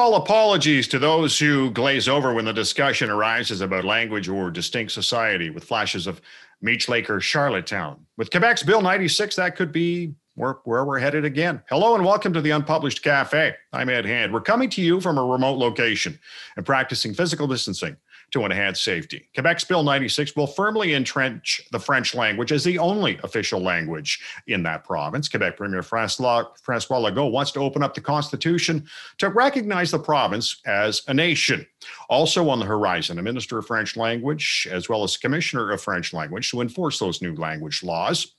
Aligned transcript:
all 0.00 0.14
apologies 0.14 0.88
to 0.88 0.98
those 0.98 1.38
who 1.38 1.70
glaze 1.72 2.08
over 2.08 2.32
when 2.32 2.46
the 2.46 2.54
discussion 2.54 3.10
arises 3.10 3.60
about 3.60 3.84
language 3.84 4.30
or 4.30 4.50
distinct 4.50 4.90
society 4.90 5.50
with 5.50 5.62
flashes 5.62 6.06
of 6.06 6.22
Meech 6.62 6.88
Lake 6.88 7.10
or 7.10 7.20
Charlottetown. 7.20 8.06
With 8.16 8.30
Quebec's 8.30 8.62
Bill 8.62 8.80
96, 8.80 9.36
that 9.36 9.56
could 9.56 9.72
be 9.72 10.14
where, 10.36 10.56
where 10.64 10.86
we're 10.86 10.98
headed 10.98 11.26
again. 11.26 11.60
Hello 11.68 11.94
and 11.94 12.02
welcome 12.02 12.32
to 12.32 12.40
the 12.40 12.48
Unpublished 12.48 13.02
Cafe. 13.02 13.54
I'm 13.74 13.90
Ed 13.90 14.06
Hand. 14.06 14.32
We're 14.32 14.40
coming 14.40 14.70
to 14.70 14.80
you 14.80 15.02
from 15.02 15.18
a 15.18 15.24
remote 15.24 15.58
location 15.58 16.18
and 16.56 16.64
practicing 16.64 17.12
physical 17.12 17.46
distancing 17.46 17.98
to 18.32 18.44
enhance 18.44 18.80
safety. 18.80 19.28
Quebec's 19.34 19.64
Bill 19.64 19.82
96 19.82 20.36
will 20.36 20.46
firmly 20.46 20.94
entrench 20.94 21.60
the 21.72 21.78
French 21.78 22.14
language 22.14 22.52
as 22.52 22.64
the 22.64 22.78
only 22.78 23.18
official 23.22 23.60
language 23.60 24.20
in 24.46 24.62
that 24.62 24.84
province. 24.84 25.28
Quebec 25.28 25.56
Premier 25.56 25.82
Francois, 25.82 26.44
Legault 26.66 27.32
wants 27.32 27.52
to 27.52 27.60
open 27.60 27.82
up 27.82 27.94
the 27.94 28.00
Constitution 28.00 28.86
to 29.18 29.28
recognize 29.28 29.90
the 29.90 29.98
province 29.98 30.60
as 30.66 31.02
a 31.08 31.14
nation. 31.14 31.66
Also 32.08 32.48
on 32.48 32.58
the 32.58 32.66
horizon, 32.66 33.18
a 33.18 33.22
Minister 33.22 33.58
of 33.58 33.66
French 33.66 33.96
Language, 33.96 34.68
as 34.70 34.88
well 34.88 35.02
as 35.02 35.16
Commissioner 35.16 35.70
of 35.70 35.80
French 35.80 36.12
Language, 36.12 36.50
to 36.50 36.60
enforce 36.60 36.98
those 36.98 37.22
new 37.22 37.34
language 37.34 37.82
laws. 37.82 38.34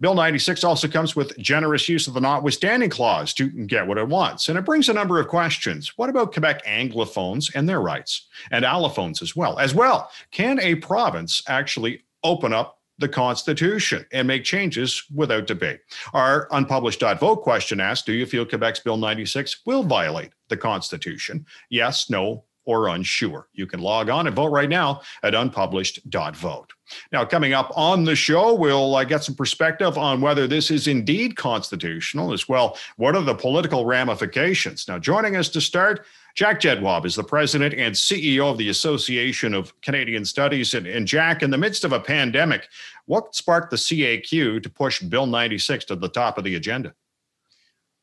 Bill 0.00 0.14
96 0.14 0.64
also 0.64 0.88
comes 0.88 1.16
with 1.16 1.36
generous 1.38 1.88
use 1.88 2.06
of 2.06 2.14
the 2.14 2.20
notwithstanding 2.20 2.90
clause 2.90 3.32
to 3.34 3.48
get 3.48 3.86
what 3.86 3.98
it 3.98 4.08
wants. 4.08 4.48
And 4.48 4.58
it 4.58 4.64
brings 4.64 4.88
a 4.88 4.92
number 4.92 5.20
of 5.20 5.28
questions. 5.28 5.96
What 5.96 6.10
about 6.10 6.32
Quebec 6.32 6.64
Anglophones 6.64 7.54
and 7.54 7.68
their 7.68 7.80
rights? 7.80 8.28
And 8.50 8.64
allophones 8.64 9.22
as 9.22 9.34
well. 9.34 9.58
As 9.58 9.74
well, 9.74 10.10
can 10.30 10.60
a 10.60 10.76
province 10.76 11.42
actually 11.48 12.04
open 12.22 12.52
up 12.52 12.80
the 12.98 13.08
Constitution 13.08 14.06
and 14.12 14.26
make 14.26 14.44
changes 14.44 15.04
without 15.14 15.46
debate? 15.46 15.80
Our 16.14 16.48
unpublished 16.50 17.02
vote 17.20 17.42
question 17.42 17.80
asks 17.80 18.04
Do 18.04 18.12
you 18.12 18.26
feel 18.26 18.46
Quebec's 18.46 18.80
Bill 18.80 18.96
96 18.96 19.66
will 19.66 19.82
violate 19.82 20.30
the 20.48 20.56
Constitution? 20.56 21.44
Yes, 21.70 22.08
no, 22.08 22.44
or 22.66 22.88
unsure. 22.88 23.48
You 23.54 23.66
can 23.66 23.80
log 23.80 24.10
on 24.10 24.26
and 24.26 24.36
vote 24.36 24.50
right 24.50 24.68
now 24.68 25.00
at 25.22 25.34
unpublished.vote. 25.34 26.72
Now, 27.12 27.24
coming 27.24 27.52
up 27.52 27.72
on 27.74 28.04
the 28.04 28.14
show, 28.14 28.54
we'll 28.54 28.94
uh, 28.94 29.04
get 29.04 29.24
some 29.24 29.34
perspective 29.34 29.96
on 29.98 30.20
whether 30.20 30.46
this 30.46 30.70
is 30.70 30.86
indeed 30.86 31.36
constitutional 31.36 32.32
as 32.32 32.48
well. 32.48 32.76
What 32.96 33.16
are 33.16 33.22
the 33.22 33.34
political 33.34 33.84
ramifications? 33.84 34.86
Now, 34.86 34.98
joining 34.98 35.36
us 35.36 35.48
to 35.50 35.60
start, 35.60 36.06
Jack 36.34 36.60
Jedwab 36.60 37.06
is 37.06 37.14
the 37.14 37.24
president 37.24 37.74
and 37.74 37.94
CEO 37.94 38.50
of 38.50 38.58
the 38.58 38.68
Association 38.68 39.54
of 39.54 39.78
Canadian 39.80 40.24
Studies. 40.24 40.74
And, 40.74 40.86
and 40.86 41.06
Jack, 41.06 41.42
in 41.42 41.50
the 41.50 41.58
midst 41.58 41.82
of 41.82 41.92
a 41.92 42.00
pandemic, 42.00 42.68
what 43.06 43.34
sparked 43.34 43.70
the 43.70 43.76
CAQ 43.76 44.62
to 44.62 44.70
push 44.70 45.00
Bill 45.00 45.26
96 45.26 45.86
to 45.86 45.96
the 45.96 46.08
top 46.08 46.36
of 46.36 46.44
the 46.44 46.56
agenda? 46.56 46.94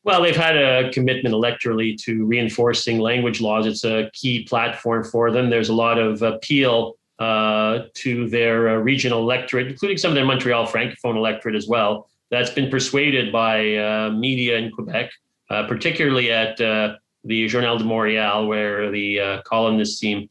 Well, 0.04 0.20
they've 0.22 0.36
had 0.36 0.56
a 0.56 0.90
commitment 0.90 1.34
electorally 1.34 1.96
to 2.02 2.26
reinforcing 2.26 2.98
language 2.98 3.40
laws. 3.40 3.66
It's 3.66 3.84
a 3.84 4.10
key 4.12 4.44
platform 4.44 5.02
for 5.02 5.30
them. 5.30 5.48
There's 5.48 5.70
a 5.70 5.74
lot 5.74 5.98
of 5.98 6.20
appeal 6.20 6.96
uh, 7.18 7.84
to 7.94 8.28
their 8.28 8.68
uh, 8.68 8.74
regional 8.74 9.20
electorate, 9.20 9.68
including 9.68 9.96
some 9.96 10.10
of 10.10 10.14
their 10.14 10.26
Montreal 10.26 10.66
francophone 10.66 11.16
electorate 11.16 11.54
as 11.54 11.68
well, 11.68 12.08
that's 12.30 12.50
been 12.50 12.70
persuaded 12.70 13.32
by 13.32 13.76
uh, 13.76 14.10
media 14.10 14.58
in 14.58 14.70
Quebec, 14.72 15.10
uh, 15.48 15.66
particularly 15.66 16.30
at 16.30 16.60
uh, 16.60 16.96
the 17.24 17.46
Journal 17.48 17.78
de 17.78 17.84
Montréal, 17.84 18.46
where 18.46 18.90
the 18.90 19.20
uh, 19.20 19.42
columnists 19.42 19.98
seem 19.98 20.28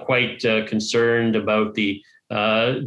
quite 0.00 0.40
concerned 0.66 1.36
about 1.36 1.74
the 1.74 2.02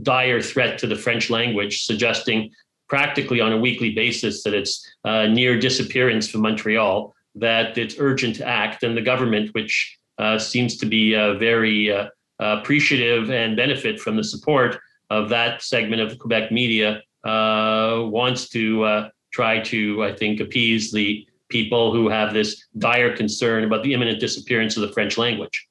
dire 0.02 0.42
threat 0.42 0.78
to 0.80 0.88
the 0.88 0.96
French 0.96 1.30
language, 1.30 1.84
suggesting 1.84 2.52
practically 2.88 3.42
on 3.42 3.52
a 3.52 3.58
weekly 3.58 3.92
basis 3.92 4.44
that 4.44 4.54
it's 4.54 4.86
uh, 5.04 5.26
near 5.28 5.60
disappearance 5.60 6.28
from 6.28 6.42
Montreal, 6.42 7.14
that 7.36 7.78
it's 7.78 7.96
urgent 7.98 8.36
to 8.38 8.48
act, 8.48 8.84
and 8.84 8.96
the 8.96 9.02
government, 9.02 9.50
which 9.54 9.98
uh, 10.18 10.38
seems 10.38 10.78
to 10.78 10.86
be 10.86 11.16
uh, 11.16 11.34
very 11.36 11.92
uh, 11.92 12.08
appreciative 12.40 13.32
and 13.32 13.56
benefit 13.56 14.00
from 14.00 14.16
the 14.16 14.24
support 14.24 14.80
of 15.10 15.30
that 15.30 15.62
segment 15.62 16.02
of 16.02 16.18
Quebec 16.20 16.52
media, 16.52 17.02
uh, 17.24 18.02
wants 18.04 18.50
to 18.50 18.84
uh, 18.84 19.10
try 19.32 19.60
to, 19.60 20.04
I 20.04 20.14
think, 20.14 20.40
appease 20.40 20.92
the 20.92 21.26
people 21.50 21.94
who 21.94 22.10
have 22.10 22.34
this 22.34 22.66
dire 22.78 23.16
concern 23.16 23.64
about 23.64 23.84
the 23.84 23.94
imminent 23.94 24.20
disappearance 24.20 24.76
of 24.76 24.82
the 24.82 24.92
French 24.92 25.18
language. 25.18 25.68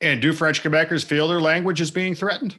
And 0.00 0.20
do 0.20 0.32
French 0.32 0.62
Quebecers 0.62 1.04
feel 1.04 1.28
their 1.28 1.40
language 1.40 1.80
is 1.80 1.90
being 1.90 2.14
threatened? 2.14 2.58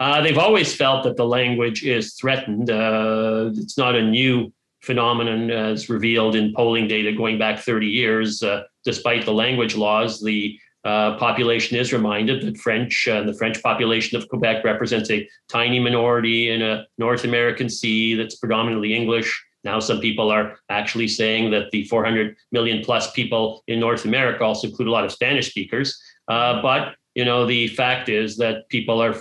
Uh, 0.00 0.20
they've 0.20 0.38
always 0.38 0.74
felt 0.74 1.04
that 1.04 1.16
the 1.16 1.26
language 1.26 1.84
is 1.84 2.14
threatened. 2.14 2.70
Uh, 2.70 3.50
it's 3.54 3.78
not 3.78 3.94
a 3.94 4.02
new 4.02 4.52
phenomenon 4.82 5.50
as 5.50 5.88
revealed 5.88 6.36
in 6.36 6.54
polling 6.54 6.86
data 6.86 7.12
going 7.12 7.38
back 7.38 7.60
30 7.60 7.86
years. 7.86 8.42
Uh, 8.42 8.62
despite 8.84 9.24
the 9.24 9.32
language 9.32 9.76
laws, 9.76 10.22
the 10.22 10.58
uh, 10.84 11.16
population 11.18 11.76
is 11.76 11.92
reminded 11.92 12.42
that 12.42 12.56
French 12.58 13.08
and 13.08 13.28
uh, 13.28 13.32
the 13.32 13.36
French 13.36 13.60
population 13.60 14.16
of 14.16 14.28
Quebec 14.28 14.62
represents 14.62 15.10
a 15.10 15.28
tiny 15.48 15.80
minority 15.80 16.50
in 16.50 16.62
a 16.62 16.86
North 16.96 17.24
American 17.24 17.68
sea 17.68 18.14
that's 18.14 18.36
predominantly 18.36 18.94
English. 18.94 19.44
Now, 19.64 19.80
some 19.80 19.98
people 19.98 20.30
are 20.30 20.60
actually 20.68 21.08
saying 21.08 21.50
that 21.50 21.72
the 21.72 21.84
400 21.86 22.36
million 22.52 22.84
plus 22.84 23.10
people 23.10 23.64
in 23.66 23.80
North 23.80 24.04
America 24.04 24.44
also 24.44 24.68
include 24.68 24.86
a 24.86 24.92
lot 24.92 25.04
of 25.04 25.10
Spanish 25.10 25.50
speakers. 25.50 26.00
Uh, 26.28 26.62
but 26.62 26.94
you 27.16 27.24
know, 27.24 27.46
the 27.46 27.68
fact 27.68 28.10
is 28.10 28.36
that 28.36 28.68
people 28.68 29.00
are 29.00 29.14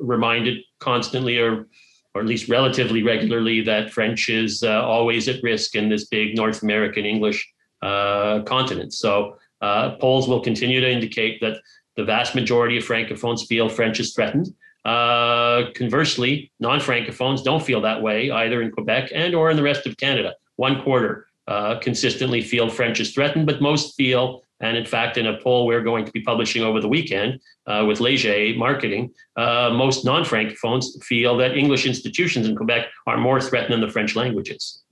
reminded 0.00 0.62
constantly 0.78 1.36
or 1.38 1.66
or 2.14 2.20
at 2.20 2.28
least 2.28 2.48
relatively 2.48 3.02
regularly 3.02 3.60
that 3.60 3.90
French 3.90 4.28
is 4.28 4.62
uh, 4.62 4.80
always 4.84 5.26
at 5.26 5.42
risk 5.42 5.74
in 5.74 5.88
this 5.88 6.06
big 6.06 6.36
North 6.36 6.62
American 6.62 7.04
English 7.04 7.44
uh, 7.82 8.40
continent. 8.42 8.94
So 8.94 9.36
uh, 9.60 9.96
polls 9.96 10.28
will 10.28 10.40
continue 10.40 10.80
to 10.80 10.88
indicate 10.88 11.40
that 11.40 11.56
the 11.96 12.04
vast 12.04 12.36
majority 12.36 12.78
of 12.78 12.84
francophones 12.84 13.44
feel 13.48 13.68
French 13.68 13.98
is 13.98 14.14
threatened. 14.14 14.54
Uh, 14.84 15.72
conversely, 15.74 16.52
non-francophones 16.60 17.42
don't 17.42 17.64
feel 17.64 17.80
that 17.80 18.00
way 18.00 18.30
either 18.30 18.62
in 18.62 18.70
Quebec 18.70 19.10
and 19.12 19.34
or 19.34 19.50
in 19.50 19.56
the 19.56 19.62
rest 19.64 19.84
of 19.84 19.96
Canada. 19.96 20.34
One 20.54 20.82
quarter 20.84 21.26
uh, 21.48 21.80
consistently 21.80 22.42
feel 22.42 22.68
French 22.68 23.00
is 23.00 23.12
threatened, 23.12 23.46
but 23.46 23.60
most 23.60 23.96
feel 23.96 24.43
and 24.60 24.76
in 24.76 24.84
fact, 24.84 25.16
in 25.16 25.26
a 25.26 25.38
poll 25.38 25.66
we're 25.66 25.82
going 25.82 26.04
to 26.04 26.12
be 26.12 26.20
publishing 26.20 26.62
over 26.62 26.80
the 26.80 26.88
weekend 26.88 27.40
uh, 27.66 27.84
with 27.86 28.00
Leger 28.00 28.56
Marketing, 28.56 29.12
uh, 29.36 29.70
most 29.72 30.04
non 30.04 30.24
francophones 30.24 31.02
feel 31.02 31.36
that 31.38 31.56
English 31.56 31.86
institutions 31.86 32.48
in 32.48 32.56
Quebec 32.56 32.86
are 33.06 33.16
more 33.16 33.40
threatened 33.40 33.72
than 33.72 33.80
the 33.80 33.88
French 33.88 34.16
languages. 34.16 34.82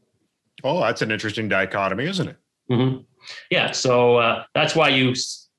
Oh, 0.64 0.80
that's 0.80 1.02
an 1.02 1.10
interesting 1.10 1.48
dichotomy, 1.48 2.06
isn't 2.06 2.28
it? 2.28 2.36
Mm-hmm. 2.70 3.02
Yeah, 3.50 3.72
so 3.72 4.16
uh, 4.16 4.44
that's 4.54 4.74
why 4.74 4.88
you 4.88 5.14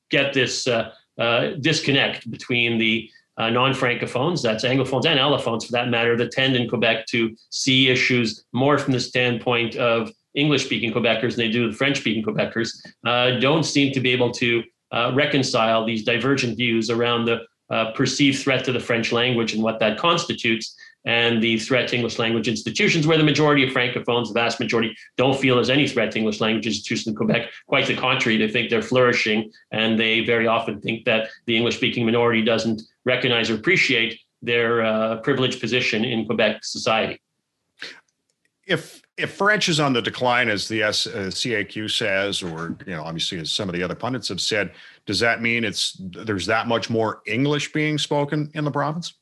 get 0.09 0.33
this 0.33 0.67
uh, 0.67 0.91
uh, 1.17 1.51
disconnect 1.59 2.29
between 2.29 2.77
the 2.77 3.09
uh, 3.37 3.49
non-francophones, 3.49 4.41
that's 4.41 4.63
anglophones 4.63 5.05
and 5.05 5.19
allophones 5.19 5.65
for 5.65 5.71
that 5.71 5.89
matter, 5.89 6.15
that 6.15 6.31
tend 6.31 6.55
in 6.55 6.69
Quebec 6.69 7.07
to 7.07 7.35
see 7.49 7.89
issues 7.89 8.45
more 8.53 8.77
from 8.77 8.93
the 8.93 8.99
standpoint 8.99 9.75
of 9.75 10.11
English 10.35 10.65
speaking 10.65 10.91
Quebecers 10.91 11.35
than 11.35 11.45
they 11.45 11.51
do 11.51 11.69
the 11.69 11.75
French 11.75 11.99
speaking 11.99 12.23
Quebecers, 12.23 12.69
uh, 13.05 13.39
don't 13.39 13.63
seem 13.63 13.93
to 13.93 13.99
be 13.99 14.11
able 14.11 14.31
to 14.31 14.63
uh, 14.91 15.11
reconcile 15.13 15.85
these 15.85 16.03
divergent 16.03 16.57
views 16.57 16.89
around 16.89 17.25
the 17.25 17.41
uh, 17.69 17.91
perceived 17.93 18.39
threat 18.39 18.63
to 18.65 18.71
the 18.71 18.79
French 18.79 19.11
language 19.11 19.53
and 19.53 19.63
what 19.63 19.79
that 19.79 19.97
constitutes, 19.97 20.75
and 21.05 21.43
the 21.43 21.57
threat 21.59 21.89
to 21.89 21.95
English 21.95 22.17
language 22.17 22.47
institutions, 22.47 23.05
where 23.05 23.17
the 23.17 23.23
majority 23.23 23.65
of 23.67 23.73
Francophones, 23.73 24.27
the 24.27 24.33
vast 24.33 24.59
majority, 24.59 24.95
don't 25.17 25.39
feel 25.39 25.55
there's 25.55 25.69
any 25.69 25.87
threat 25.87 26.11
to 26.11 26.19
English 26.19 26.39
language 26.39 26.65
institutions 26.65 27.07
in 27.07 27.15
Quebec. 27.15 27.49
Quite 27.67 27.87
the 27.87 27.95
contrary, 27.95 28.37
they 28.37 28.47
think 28.47 28.69
they're 28.69 28.81
flourishing, 28.81 29.51
and 29.71 29.99
they 29.99 30.21
very 30.21 30.47
often 30.47 30.79
think 30.79 31.03
that 31.05 31.29
the 31.45 31.57
English 31.57 31.75
speaking 31.75 32.05
minority 32.05 32.41
doesn't 32.41 32.81
recognize 33.05 33.49
or 33.49 33.55
appreciate 33.55 34.19
their 34.41 34.81
uh, 34.81 35.17
privileged 35.17 35.59
position 35.59 36.05
in 36.05 36.25
Quebec 36.25 36.63
society. 36.63 37.19
If 38.65 39.02
if 39.23 39.35
French 39.35 39.69
is 39.69 39.79
on 39.79 39.93
the 39.93 40.01
decline, 40.01 40.49
as 40.49 40.67
the 40.67 40.83
S, 40.83 41.07
uh, 41.07 41.31
CAQ 41.31 41.89
says, 41.89 42.43
or 42.43 42.75
you 42.85 42.93
know, 42.93 43.03
obviously 43.03 43.39
as 43.39 43.51
some 43.51 43.69
of 43.69 43.73
the 43.73 43.81
other 43.81 43.95
pundits 43.95 44.27
have 44.27 44.41
said, 44.41 44.71
does 45.05 45.19
that 45.21 45.41
mean 45.41 45.63
it's 45.63 45.97
there's 45.99 46.45
that 46.45 46.67
much 46.67 46.89
more 46.89 47.21
English 47.25 47.71
being 47.71 47.97
spoken 47.97 48.51
in 48.53 48.65
the 48.65 48.71
province? 48.71 49.13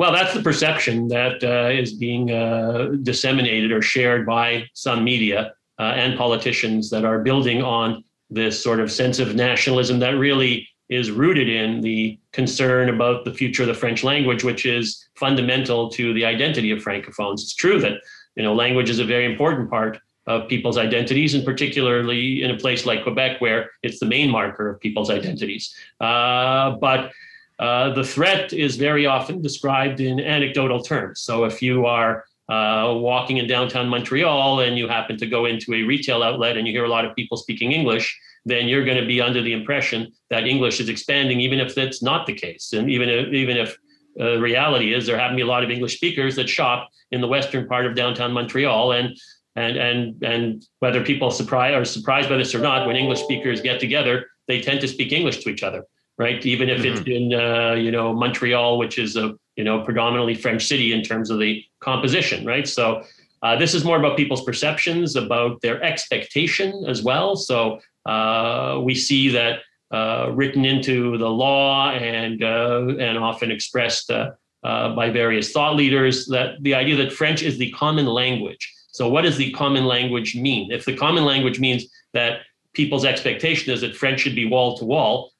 Well, 0.00 0.12
that's 0.12 0.34
the 0.34 0.42
perception 0.42 1.06
that 1.08 1.44
uh, 1.44 1.70
is 1.70 1.92
being 1.92 2.32
uh, 2.32 2.96
disseminated 3.02 3.70
or 3.70 3.82
shared 3.82 4.26
by 4.26 4.66
some 4.74 5.04
media 5.04 5.52
uh, 5.78 5.82
and 5.82 6.18
politicians 6.18 6.90
that 6.90 7.04
are 7.04 7.20
building 7.20 7.62
on 7.62 8.02
this 8.30 8.60
sort 8.60 8.80
of 8.80 8.90
sense 8.90 9.20
of 9.20 9.36
nationalism 9.36 10.00
that 10.00 10.12
really 10.12 10.68
is 10.88 11.12
rooted 11.12 11.48
in 11.48 11.80
the 11.80 12.18
concern 12.32 12.88
about 12.88 13.24
the 13.24 13.32
future 13.32 13.62
of 13.62 13.68
the 13.68 13.74
French 13.74 14.02
language, 14.02 14.42
which 14.42 14.66
is 14.66 15.08
fundamental 15.14 15.88
to 15.88 16.12
the 16.14 16.24
identity 16.24 16.72
of 16.72 16.80
francophones. 16.80 17.42
It's 17.42 17.54
true 17.54 17.80
that 17.80 18.00
you 18.36 18.42
know, 18.42 18.54
language 18.54 18.90
is 18.90 18.98
a 18.98 19.04
very 19.04 19.24
important 19.24 19.70
part 19.70 19.98
of 20.26 20.48
people's 20.48 20.78
identities, 20.78 21.34
and 21.34 21.44
particularly 21.44 22.42
in 22.42 22.50
a 22.50 22.56
place 22.56 22.86
like 22.86 23.02
Quebec, 23.02 23.40
where 23.40 23.70
it's 23.82 23.98
the 23.98 24.06
main 24.06 24.30
marker 24.30 24.68
of 24.70 24.80
people's 24.80 25.10
identities. 25.10 25.74
Uh, 26.00 26.72
but 26.80 27.12
uh, 27.58 27.92
the 27.92 28.04
threat 28.04 28.52
is 28.52 28.76
very 28.76 29.06
often 29.06 29.42
described 29.42 30.00
in 30.00 30.20
anecdotal 30.20 30.82
terms. 30.82 31.20
So 31.20 31.44
if 31.44 31.60
you 31.60 31.86
are 31.86 32.24
uh, 32.48 32.94
walking 32.96 33.36
in 33.36 33.46
downtown 33.46 33.88
Montreal 33.88 34.60
and 34.60 34.76
you 34.76 34.88
happen 34.88 35.16
to 35.18 35.26
go 35.26 35.46
into 35.46 35.74
a 35.74 35.82
retail 35.82 36.22
outlet 36.22 36.56
and 36.56 36.66
you 36.66 36.72
hear 36.72 36.84
a 36.84 36.88
lot 36.88 37.04
of 37.04 37.14
people 37.14 37.36
speaking 37.36 37.72
English, 37.72 38.18
then 38.44 38.66
you're 38.66 38.84
going 38.84 38.96
to 38.96 39.06
be 39.06 39.20
under 39.20 39.42
the 39.42 39.52
impression 39.52 40.10
that 40.30 40.46
English 40.46 40.80
is 40.80 40.88
expanding, 40.88 41.40
even 41.40 41.60
if 41.60 41.74
that's 41.74 42.02
not 42.02 42.26
the 42.26 42.32
case. 42.32 42.72
And 42.72 42.90
even 42.90 43.08
if, 43.08 43.32
even 43.32 43.56
if 43.56 43.76
uh, 44.18 44.38
reality 44.38 44.94
is 44.94 45.06
there 45.06 45.18
happen 45.18 45.32
to 45.32 45.36
be 45.36 45.42
a 45.42 45.46
lot 45.46 45.62
of 45.62 45.70
English 45.70 45.96
speakers 45.96 46.36
that 46.36 46.48
shop 46.48 46.88
in 47.10 47.20
the 47.20 47.28
western 47.28 47.66
part 47.68 47.86
of 47.86 47.94
downtown 47.94 48.32
Montreal. 48.32 48.92
And 48.92 49.16
and 49.56 49.76
and 49.76 50.22
and 50.22 50.64
whether 50.78 51.02
people 51.02 51.30
surprise 51.30 51.74
are 51.74 51.84
surprised 51.84 52.28
by 52.28 52.36
this 52.36 52.54
or 52.54 52.60
not, 52.60 52.86
when 52.86 52.96
English 52.96 53.20
speakers 53.20 53.60
get 53.60 53.80
together, 53.80 54.26
they 54.48 54.60
tend 54.60 54.80
to 54.80 54.88
speak 54.88 55.12
English 55.12 55.42
to 55.44 55.50
each 55.50 55.62
other, 55.62 55.84
right? 56.18 56.44
Even 56.46 56.68
if 56.68 56.82
mm-hmm. 56.82 56.98
it's 56.98 57.08
in 57.08 57.34
uh, 57.34 57.74
you 57.74 57.90
know 57.90 58.12
Montreal, 58.12 58.78
which 58.78 58.98
is 58.98 59.16
a 59.16 59.34
you 59.56 59.64
know 59.64 59.82
predominantly 59.82 60.34
French 60.34 60.66
city 60.66 60.92
in 60.92 61.02
terms 61.02 61.30
of 61.30 61.38
the 61.38 61.64
composition, 61.80 62.46
right? 62.46 62.66
So 62.66 63.02
uh, 63.42 63.56
this 63.56 63.74
is 63.74 63.84
more 63.84 63.98
about 63.98 64.16
people's 64.16 64.44
perceptions, 64.44 65.16
about 65.16 65.60
their 65.62 65.82
expectation 65.82 66.84
as 66.86 67.02
well. 67.02 67.36
So 67.36 67.80
uh, 68.06 68.80
we 68.82 68.94
see 68.94 69.30
that 69.30 69.60
uh, 69.90 70.30
written 70.32 70.64
into 70.64 71.18
the 71.18 71.28
law 71.28 71.90
and 71.90 72.42
uh, 72.42 72.86
and 72.98 73.18
often 73.18 73.50
expressed 73.50 74.10
uh, 74.10 74.30
uh, 74.62 74.94
by 74.94 75.10
various 75.10 75.52
thought 75.52 75.74
leaders 75.74 76.26
that 76.26 76.62
the 76.62 76.74
idea 76.74 76.96
that 76.96 77.12
French 77.12 77.42
is 77.42 77.58
the 77.58 77.70
common 77.72 78.06
language. 78.06 78.72
So 78.92 79.08
what 79.08 79.22
does 79.22 79.36
the 79.36 79.50
common 79.52 79.84
language 79.86 80.36
mean? 80.36 80.70
If 80.70 80.84
the 80.84 80.96
common 80.96 81.24
language 81.24 81.58
means 81.58 81.86
that 82.12 82.40
people's 82.72 83.04
expectation 83.04 83.72
is 83.72 83.80
that 83.80 83.96
French 83.96 84.20
should 84.20 84.34
be 84.34 84.46
wall 84.46 84.76
to 84.78 84.84
wall, 84.84 85.32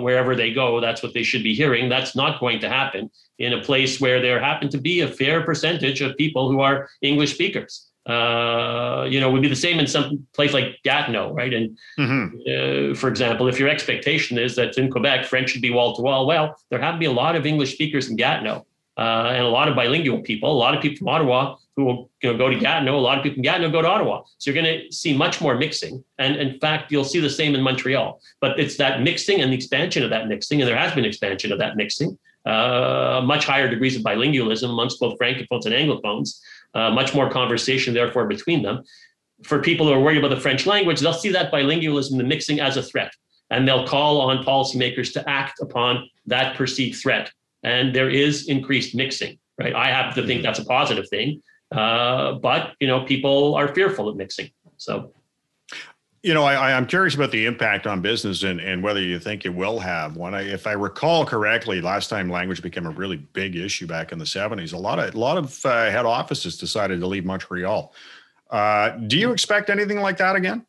wherever 0.00 0.34
they 0.36 0.52
go, 0.52 0.80
that's 0.80 1.02
what 1.02 1.14
they 1.14 1.22
should 1.22 1.42
be 1.42 1.54
hearing. 1.54 1.88
That's 1.88 2.14
not 2.14 2.40
going 2.40 2.60
to 2.60 2.68
happen 2.68 3.10
in 3.38 3.52
a 3.52 3.62
place 3.62 4.00
where 4.00 4.20
there 4.20 4.40
happen 4.40 4.68
to 4.68 4.78
be 4.78 5.00
a 5.00 5.08
fair 5.08 5.42
percentage 5.42 6.00
of 6.00 6.16
people 6.16 6.50
who 6.50 6.60
are 6.60 6.88
English 7.02 7.34
speakers. 7.34 7.91
Uh, 8.04 9.06
you 9.08 9.20
know, 9.20 9.30
would 9.30 9.42
be 9.42 9.48
the 9.48 9.54
same 9.54 9.78
in 9.78 9.86
some 9.86 10.26
place 10.34 10.52
like 10.52 10.76
Gatineau, 10.82 11.32
right? 11.32 11.54
And 11.54 11.78
mm-hmm. 11.96 12.92
uh, 12.92 12.94
for 12.96 13.08
example, 13.08 13.46
if 13.46 13.60
your 13.60 13.68
expectation 13.68 14.38
is 14.38 14.56
that 14.56 14.76
in 14.76 14.90
Quebec 14.90 15.24
French 15.26 15.50
should 15.50 15.62
be 15.62 15.70
wall 15.70 15.94
to 15.94 16.02
wall, 16.02 16.26
well, 16.26 16.56
there 16.70 16.80
have 16.80 16.94
to 16.94 16.98
be 16.98 17.06
a 17.06 17.12
lot 17.12 17.36
of 17.36 17.46
English 17.46 17.74
speakers 17.74 18.08
in 18.08 18.16
Gatineau 18.16 18.66
uh, 18.98 19.30
and 19.32 19.44
a 19.44 19.48
lot 19.48 19.68
of 19.68 19.76
bilingual 19.76 20.20
people, 20.20 20.50
a 20.50 20.52
lot 20.52 20.74
of 20.74 20.82
people 20.82 20.98
from 20.98 21.08
Ottawa 21.08 21.56
who 21.76 21.84
will 21.84 22.10
you 22.22 22.32
know, 22.32 22.36
go 22.36 22.50
to 22.50 22.58
Gatineau, 22.58 22.98
a 22.98 23.00
lot 23.00 23.18
of 23.18 23.22
people 23.22 23.36
from 23.36 23.42
Gatineau 23.42 23.70
go 23.70 23.82
to 23.82 23.88
Ottawa. 23.88 24.22
So 24.38 24.50
you're 24.50 24.62
going 24.62 24.80
to 24.80 24.92
see 24.92 25.16
much 25.16 25.40
more 25.40 25.56
mixing. 25.56 26.04
And 26.18 26.36
in 26.36 26.58
fact, 26.60 26.92
you'll 26.92 27.04
see 27.04 27.20
the 27.20 27.30
same 27.30 27.54
in 27.54 27.62
Montreal. 27.62 28.20
But 28.40 28.58
it's 28.60 28.76
that 28.76 29.00
mixing 29.00 29.40
and 29.40 29.50
the 29.50 29.56
expansion 29.56 30.02
of 30.02 30.10
that 30.10 30.28
mixing, 30.28 30.60
and 30.60 30.68
there 30.68 30.76
has 30.76 30.92
been 30.94 31.04
expansion 31.04 31.52
of 31.52 31.58
that 31.60 31.76
mixing, 31.76 32.18
uh, 32.44 33.22
much 33.24 33.46
higher 33.46 33.68
degrees 33.68 33.96
of 33.96 34.02
bilingualism 34.02 34.68
amongst 34.68 35.00
both 35.00 35.18
francophones 35.18 35.64
and 35.64 35.74
anglophones, 35.74 36.40
uh, 36.74 36.90
much 36.90 37.14
more 37.14 37.30
conversation, 37.30 37.94
therefore, 37.94 38.26
between 38.26 38.62
them. 38.62 38.82
For 39.44 39.60
people 39.60 39.86
who 39.86 39.92
are 39.92 40.00
worried 40.00 40.18
about 40.18 40.34
the 40.34 40.40
French 40.40 40.66
language, 40.66 41.00
they'll 41.00 41.12
see 41.12 41.30
that 41.32 41.52
bilingualism, 41.52 42.16
the 42.16 42.24
mixing, 42.24 42.60
as 42.60 42.76
a 42.76 42.82
threat. 42.82 43.12
And 43.50 43.66
they'll 43.66 43.86
call 43.86 44.20
on 44.20 44.44
policymakers 44.44 45.12
to 45.14 45.28
act 45.28 45.60
upon 45.60 46.08
that 46.26 46.56
perceived 46.56 47.00
threat. 47.00 47.30
And 47.62 47.94
there 47.94 48.08
is 48.08 48.48
increased 48.48 48.94
mixing, 48.94 49.38
right? 49.58 49.74
I 49.74 49.88
happen 49.88 50.14
to 50.22 50.26
think 50.26 50.42
that's 50.42 50.58
a 50.58 50.64
positive 50.64 51.08
thing. 51.08 51.42
Uh, 51.70 52.32
but 52.34 52.74
you 52.80 52.86
know, 52.86 53.04
people 53.04 53.54
are 53.54 53.74
fearful 53.74 54.08
of 54.08 54.16
mixing. 54.16 54.50
So, 54.76 55.12
you 56.22 56.34
know, 56.34 56.44
I, 56.44 56.70
am 56.70 56.86
curious 56.86 57.16
about 57.16 57.32
the 57.32 57.46
impact 57.46 57.86
on 57.86 58.00
business 58.00 58.44
and, 58.44 58.60
and 58.60 58.80
whether 58.80 59.00
you 59.00 59.18
think 59.18 59.44
it 59.44 59.48
will 59.48 59.80
have 59.80 60.16
one. 60.16 60.34
I, 60.34 60.42
if 60.42 60.68
I 60.68 60.72
recall 60.72 61.26
correctly, 61.26 61.80
last 61.80 62.08
time 62.08 62.30
language 62.30 62.62
became 62.62 62.86
a 62.86 62.90
really 62.90 63.16
big 63.16 63.56
issue 63.56 63.88
back 63.88 64.12
in 64.12 64.18
the 64.18 64.24
70s, 64.24 64.72
a 64.72 64.76
lot 64.76 65.00
of 65.00 65.14
a 65.14 65.18
lot 65.18 65.36
of 65.36 65.64
uh, 65.66 65.90
head 65.90 66.06
offices 66.06 66.56
decided 66.56 67.00
to 67.00 67.06
leave 67.06 67.24
Montreal. 67.24 67.92
Uh, 68.50 68.90
do 68.90 69.18
you 69.18 69.32
expect 69.32 69.68
anything 69.68 70.00
like 70.00 70.16
that 70.18 70.36
again? 70.36 70.64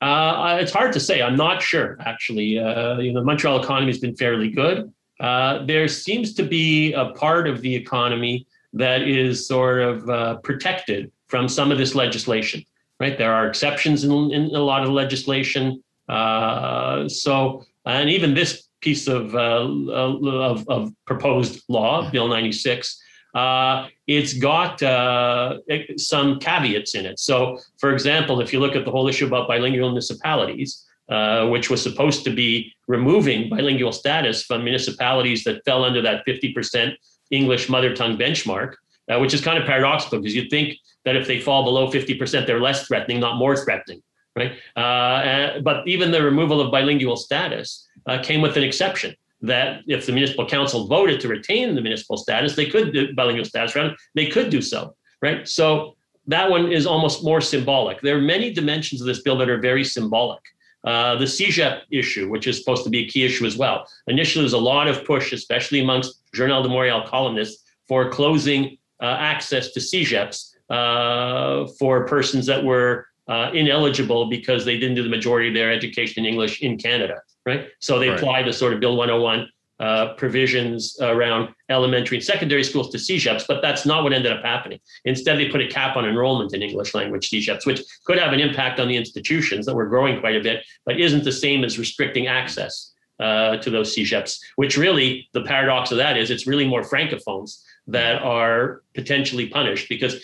Uh, 0.00 0.58
it's 0.60 0.72
hard 0.72 0.92
to 0.92 1.00
say. 1.00 1.22
I'm 1.22 1.36
not 1.36 1.60
sure, 1.60 1.96
actually. 2.04 2.58
Uh, 2.58 2.98
you 2.98 3.12
know, 3.12 3.20
the 3.20 3.26
Montreal 3.26 3.60
economy 3.60 3.90
has 3.90 3.98
been 3.98 4.14
fairly 4.14 4.48
good. 4.48 4.92
Uh, 5.18 5.64
there 5.64 5.88
seems 5.88 6.34
to 6.34 6.44
be 6.44 6.92
a 6.92 7.06
part 7.06 7.48
of 7.48 7.62
the 7.62 7.74
economy 7.74 8.46
that 8.74 9.02
is 9.02 9.48
sort 9.48 9.80
of 9.80 10.08
uh, 10.08 10.36
protected 10.36 11.10
from 11.26 11.48
some 11.48 11.72
of 11.72 11.78
this 11.78 11.96
legislation, 11.96 12.62
right? 13.00 13.16
There 13.16 13.32
are 13.32 13.46
exceptions 13.46 14.04
in, 14.04 14.10
in 14.32 14.54
a 14.54 14.60
lot 14.60 14.82
of 14.82 14.90
legislation. 14.90 15.82
Uh, 16.08 17.08
so, 17.08 17.64
and 17.84 18.10
even 18.10 18.34
this 18.34 18.68
piece 18.80 19.08
of, 19.08 19.34
uh, 19.34 19.68
of, 19.92 20.68
of, 20.68 20.92
proposed 21.04 21.62
law, 21.68 22.10
Bill 22.10 22.28
96, 22.28 23.00
uh, 23.34 23.86
it's 24.06 24.32
got 24.32 24.82
uh, 24.82 25.58
some 25.96 26.38
caveats 26.38 26.94
in 26.94 27.06
it. 27.06 27.18
So, 27.18 27.58
for 27.78 27.92
example, 27.92 28.40
if 28.40 28.52
you 28.52 28.60
look 28.60 28.74
at 28.74 28.84
the 28.84 28.90
whole 28.90 29.08
issue 29.08 29.26
about 29.26 29.48
bilingual 29.48 29.90
municipalities, 29.90 30.84
uh, 31.08 31.46
which 31.46 31.70
was 31.70 31.82
supposed 31.82 32.24
to 32.24 32.30
be 32.30 32.72
removing 32.86 33.48
bilingual 33.48 33.92
status 33.92 34.44
from 34.44 34.64
municipalities 34.64 35.44
that 35.44 35.64
fell 35.64 35.84
under 35.84 36.02
that 36.02 36.24
50% 36.26 36.94
English 37.30 37.68
mother 37.68 37.94
tongue 37.94 38.16
benchmark, 38.18 38.74
uh, 39.10 39.18
which 39.18 39.34
is 39.34 39.40
kind 39.40 39.58
of 39.58 39.64
paradoxical 39.64 40.18
because 40.18 40.34
you'd 40.34 40.50
think 40.50 40.76
that 41.08 41.16
if 41.16 41.26
they 41.26 41.40
fall 41.40 41.64
below 41.64 41.90
50%, 41.90 42.46
they're 42.46 42.60
less 42.60 42.86
threatening, 42.86 43.18
not 43.18 43.36
more 43.36 43.56
threatening, 43.56 44.02
right? 44.36 44.52
Uh, 44.76 45.60
but 45.60 45.86
even 45.88 46.10
the 46.10 46.22
removal 46.22 46.60
of 46.60 46.70
bilingual 46.70 47.16
status 47.16 47.88
uh, 48.06 48.22
came 48.22 48.40
with 48.40 48.56
an 48.56 48.62
exception 48.62 49.14
that 49.40 49.80
if 49.86 50.04
the 50.06 50.12
municipal 50.12 50.46
council 50.46 50.86
voted 50.86 51.20
to 51.20 51.28
retain 51.28 51.74
the 51.74 51.80
municipal 51.80 52.16
status, 52.16 52.56
they 52.56 52.66
could 52.66 52.92
do 52.92 53.14
bilingual 53.14 53.44
status, 53.44 53.74
rather, 53.74 53.96
they 54.14 54.26
could 54.26 54.50
do 54.50 54.60
so, 54.60 54.94
right? 55.22 55.48
So 55.48 55.96
that 56.26 56.50
one 56.50 56.70
is 56.70 56.86
almost 56.86 57.24
more 57.24 57.40
symbolic. 57.40 58.00
There 58.02 58.16
are 58.16 58.20
many 58.20 58.52
dimensions 58.52 59.00
of 59.00 59.06
this 59.06 59.22
bill 59.22 59.38
that 59.38 59.48
are 59.48 59.58
very 59.58 59.84
symbolic. 59.84 60.42
Uh, 60.84 61.16
the 61.16 61.24
CEGEP 61.24 61.82
issue, 61.90 62.28
which 62.28 62.46
is 62.46 62.58
supposed 62.58 62.84
to 62.84 62.90
be 62.90 63.04
a 63.04 63.08
key 63.08 63.24
issue 63.24 63.46
as 63.46 63.56
well. 63.56 63.86
Initially, 64.06 64.42
there's 64.42 64.52
a 64.52 64.58
lot 64.58 64.88
of 64.88 65.04
push, 65.04 65.32
especially 65.32 65.80
amongst 65.80 66.20
Journal 66.32 66.62
de 66.62 66.68
Montréal 66.68 67.06
columnists, 67.06 67.64
for 67.88 68.10
closing 68.10 68.76
uh, 69.00 69.16
access 69.18 69.72
to 69.72 69.80
CEGEPs 69.80 70.54
uh, 70.70 71.66
for 71.78 72.06
persons 72.06 72.46
that 72.46 72.62
were 72.62 73.06
uh, 73.28 73.50
ineligible 73.52 74.28
because 74.28 74.64
they 74.64 74.78
didn't 74.78 74.94
do 74.94 75.02
the 75.02 75.08
majority 75.08 75.48
of 75.48 75.54
their 75.54 75.70
education 75.70 76.24
in 76.24 76.32
English 76.32 76.62
in 76.62 76.78
Canada, 76.78 77.20
right? 77.44 77.68
So 77.78 77.98
they 77.98 78.08
right. 78.08 78.18
applied 78.18 78.46
the 78.46 78.52
sort 78.52 78.72
of 78.72 78.80
Bill 78.80 78.96
101 78.96 79.48
uh, 79.80 80.14
provisions 80.14 80.96
around 81.00 81.54
elementary 81.68 82.16
and 82.16 82.24
secondary 82.24 82.64
schools 82.64 82.90
to 82.90 82.98
CEGEPs, 82.98 83.44
but 83.46 83.62
that's 83.62 83.86
not 83.86 84.02
what 84.02 84.12
ended 84.12 84.32
up 84.32 84.42
happening. 84.42 84.80
Instead, 85.04 85.38
they 85.38 85.48
put 85.48 85.60
a 85.60 85.68
cap 85.68 85.96
on 85.96 86.04
enrollment 86.04 86.52
in 86.52 86.62
English 86.62 86.94
language 86.94 87.30
CEGEPs, 87.30 87.64
which 87.64 87.82
could 88.04 88.18
have 88.18 88.32
an 88.32 88.40
impact 88.40 88.80
on 88.80 88.88
the 88.88 88.96
institutions 88.96 89.66
that 89.66 89.74
were 89.74 89.86
growing 89.86 90.18
quite 90.18 90.34
a 90.34 90.42
bit, 90.42 90.64
but 90.84 90.98
isn't 90.98 91.22
the 91.22 91.32
same 91.32 91.64
as 91.64 91.78
restricting 91.78 92.26
access 92.26 92.92
uh, 93.20 93.56
to 93.58 93.70
those 93.70 93.94
CEGEPs, 93.94 94.38
which 94.56 94.76
really, 94.76 95.28
the 95.32 95.42
paradox 95.42 95.90
of 95.90 95.98
that 95.98 96.16
is 96.16 96.30
it's 96.30 96.46
really 96.46 96.66
more 96.66 96.82
francophones 96.82 97.62
that 97.86 98.20
are 98.22 98.82
potentially 98.94 99.48
punished 99.48 99.88
because 99.88 100.20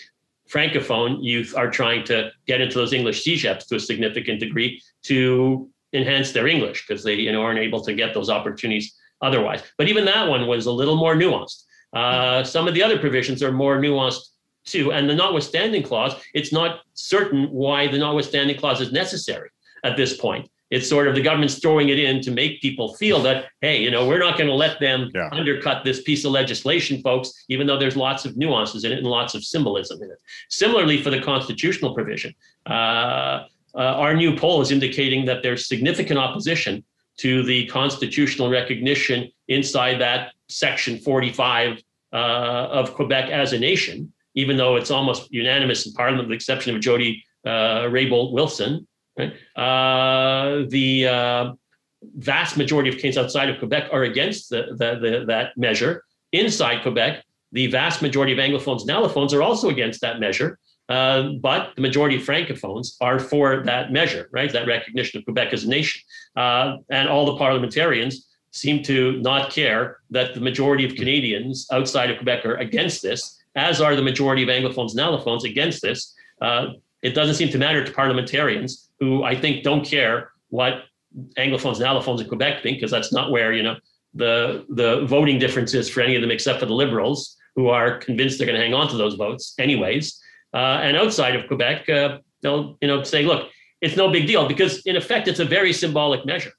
francophone 0.49 1.23
youth 1.23 1.55
are 1.55 1.69
trying 1.69 2.03
to 2.05 2.31
get 2.45 2.61
into 2.61 2.77
those 2.77 2.93
English 2.93 3.23
CEGEPs 3.23 3.67
to 3.67 3.75
a 3.75 3.79
significant 3.79 4.39
degree 4.39 4.81
to 5.03 5.69
enhance 5.93 6.31
their 6.31 6.47
English 6.47 6.85
because 6.87 7.03
they 7.03 7.15
you 7.15 7.31
know 7.31 7.41
aren't 7.41 7.59
able 7.59 7.81
to 7.81 7.93
get 7.93 8.13
those 8.13 8.29
opportunities 8.29 8.95
otherwise. 9.21 9.63
But 9.77 9.87
even 9.87 10.05
that 10.05 10.27
one 10.27 10.47
was 10.47 10.65
a 10.65 10.71
little 10.71 10.95
more 10.95 11.15
nuanced. 11.15 11.63
Uh, 11.93 12.43
some 12.43 12.67
of 12.67 12.73
the 12.73 12.83
other 12.83 12.99
provisions 12.99 13.41
are 13.41 13.51
more 13.51 13.77
nuanced 13.77 14.27
too. 14.65 14.91
And 14.91 15.09
the 15.09 15.15
notwithstanding 15.15 15.83
clause, 15.83 16.13
it's 16.33 16.51
not 16.51 16.81
certain 16.93 17.45
why 17.51 17.87
the 17.87 17.97
notwithstanding 17.97 18.57
clause 18.57 18.81
is 18.81 18.91
necessary 18.91 19.49
at 19.83 19.95
this 19.95 20.17
point. 20.17 20.49
It's 20.71 20.89
sort 20.89 21.07
of 21.07 21.15
the 21.15 21.21
government's 21.21 21.59
throwing 21.59 21.89
it 21.89 21.99
in 21.99 22.21
to 22.21 22.31
make 22.31 22.61
people 22.61 22.95
feel 22.95 23.21
that, 23.21 23.45
hey, 23.61 23.81
you 23.81 23.91
know, 23.91 24.07
we're 24.07 24.19
not 24.19 24.37
going 24.37 24.49
to 24.49 24.55
let 24.55 24.79
them 24.79 25.11
yeah. 25.13 25.29
undercut 25.31 25.83
this 25.83 26.01
piece 26.01 26.25
of 26.25 26.31
legislation, 26.31 27.01
folks, 27.01 27.45
even 27.49 27.67
though 27.67 27.77
there's 27.77 27.95
lots 27.95 28.25
of 28.25 28.35
nuances 28.35 28.83
in 28.83 28.91
it 28.91 28.97
and 28.97 29.07
lots 29.07 29.35
of 29.35 29.43
symbolism 29.43 30.01
in 30.01 30.09
it. 30.09 30.17
Similarly, 30.49 31.01
for 31.01 31.11
the 31.11 31.21
constitutional 31.21 31.93
provision, 31.93 32.33
uh, 32.65 33.43
uh, 33.75 33.77
our 33.77 34.15
new 34.15 34.35
poll 34.35 34.61
is 34.61 34.71
indicating 34.71 35.25
that 35.25 35.43
there's 35.43 35.67
significant 35.67 36.17
opposition 36.17 36.83
to 37.17 37.43
the 37.43 37.65
constitutional 37.67 38.49
recognition 38.49 39.29
inside 39.47 39.99
that 39.99 40.31
section 40.49 40.97
45 40.97 41.81
uh, 42.11 42.15
of 42.15 42.93
Quebec 42.93 43.29
as 43.29 43.53
a 43.53 43.59
nation, 43.59 44.11
even 44.33 44.57
though 44.57 44.75
it's 44.75 44.91
almost 44.91 45.31
unanimous 45.31 45.85
in 45.85 45.93
Parliament, 45.93 46.27
with 46.27 46.29
the 46.29 46.35
exception 46.35 46.75
of 46.75 46.81
Jody 46.81 47.23
uh, 47.45 47.83
Raybould 47.83 48.31
Wilson. 48.31 48.87
Right? 49.17 49.33
Uh, 49.55 50.65
the 50.69 51.07
uh, 51.07 51.53
vast 52.15 52.57
majority 52.57 52.89
of 52.89 52.95
Canadians 52.95 53.17
outside 53.17 53.49
of 53.49 53.59
Quebec 53.59 53.89
are 53.91 54.03
against 54.03 54.49
the, 54.49 54.67
the, 54.71 54.99
the, 54.99 55.25
that 55.27 55.57
measure. 55.57 56.03
Inside 56.31 56.81
Quebec, 56.81 57.23
the 57.51 57.67
vast 57.67 58.01
majority 58.01 58.33
of 58.33 58.39
Anglophones 58.39 58.81
and 58.81 58.89
Allophones 58.89 59.33
are 59.33 59.41
also 59.41 59.69
against 59.69 60.01
that 60.01 60.19
measure. 60.19 60.59
Uh, 60.87 61.29
but 61.41 61.73
the 61.75 61.81
majority 61.81 62.15
of 62.15 62.21
francophones 62.21 62.95
are 63.01 63.17
for 63.17 63.63
that 63.63 63.91
measure, 63.91 64.29
right? 64.31 64.51
That 64.51 64.67
recognition 64.67 65.17
of 65.17 65.25
Quebec 65.25 65.51
as 65.53 65.63
a 65.63 65.69
nation. 65.69 66.01
Uh, 66.35 66.77
and 66.89 67.09
all 67.09 67.25
the 67.25 67.37
parliamentarians 67.37 68.27
seem 68.51 68.83
to 68.83 69.13
not 69.21 69.51
care 69.51 69.97
that 70.11 70.33
the 70.33 70.41
majority 70.41 70.85
of 70.85 70.95
Canadians 70.95 71.67
outside 71.71 72.11
of 72.11 72.17
Quebec 72.17 72.45
are 72.45 72.55
against 72.57 73.01
this, 73.01 73.41
as 73.55 73.81
are 73.81 73.95
the 73.95 74.01
majority 74.01 74.43
of 74.43 74.49
Anglophones 74.49 74.91
and 74.91 74.99
Allophones 74.99 75.43
against 75.43 75.81
this. 75.81 76.13
Uh, 76.41 76.67
it 77.01 77.15
doesn't 77.15 77.35
seem 77.35 77.49
to 77.49 77.57
matter 77.57 77.83
to 77.83 77.91
parliamentarians 77.91 78.84
who 78.99 79.23
I 79.23 79.39
think 79.39 79.63
don't 79.63 79.85
care 79.85 80.31
what 80.49 80.83
Anglophones 81.37 81.75
and 81.75 81.85
allophones 81.85 82.21
in 82.21 82.27
Quebec 82.27 82.63
think, 82.63 82.77
because 82.77 82.91
that's 82.91 83.13
not 83.13 83.31
where, 83.31 83.53
you 83.53 83.63
know, 83.63 83.75
the, 84.13 84.65
the 84.69 85.05
voting 85.05 85.39
difference 85.39 85.73
is 85.73 85.89
for 85.89 86.01
any 86.01 86.15
of 86.15 86.21
them 86.21 86.31
except 86.31 86.59
for 86.59 86.65
the 86.65 86.73
Liberals, 86.73 87.37
who 87.55 87.67
are 87.69 87.97
convinced 87.97 88.37
they're 88.37 88.47
going 88.47 88.59
to 88.59 88.63
hang 88.63 88.73
on 88.73 88.87
to 88.89 88.97
those 88.97 89.15
votes 89.15 89.53
anyways. 89.59 90.21
Uh, 90.53 90.79
and 90.81 90.95
outside 90.97 91.35
of 91.35 91.47
Quebec, 91.47 91.89
uh, 91.89 92.17
they'll, 92.41 92.77
you 92.81 92.87
know, 92.87 93.03
say, 93.03 93.23
look, 93.23 93.49
it's 93.81 93.97
no 93.97 94.09
big 94.11 94.27
deal 94.27 94.47
because 94.47 94.81
in 94.85 94.95
effect, 94.95 95.27
it's 95.27 95.39
a 95.39 95.45
very 95.45 95.73
symbolic 95.73 96.25
measure 96.25 96.51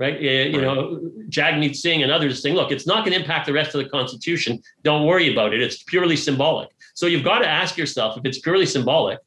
right? 0.00 0.16
Uh, 0.16 0.48
you 0.56 0.60
know, 0.62 0.98
Jagmeet 1.28 1.76
Singh 1.76 2.02
and 2.02 2.10
others 2.10 2.42
saying, 2.42 2.56
look, 2.56 2.72
it's 2.72 2.86
not 2.86 3.04
going 3.04 3.12
to 3.12 3.20
impact 3.20 3.46
the 3.46 3.52
rest 3.52 3.74
of 3.74 3.84
the 3.84 3.88
Constitution. 3.90 4.60
Don't 4.82 5.06
worry 5.06 5.30
about 5.30 5.52
it. 5.52 5.60
It's 5.60 5.82
purely 5.82 6.16
symbolic. 6.16 6.70
So 6.94 7.04
you've 7.06 7.22
got 7.22 7.40
to 7.40 7.46
ask 7.46 7.76
yourself, 7.76 8.16
if 8.16 8.24
it's 8.24 8.38
purely 8.38 8.64
symbolic, 8.64 9.18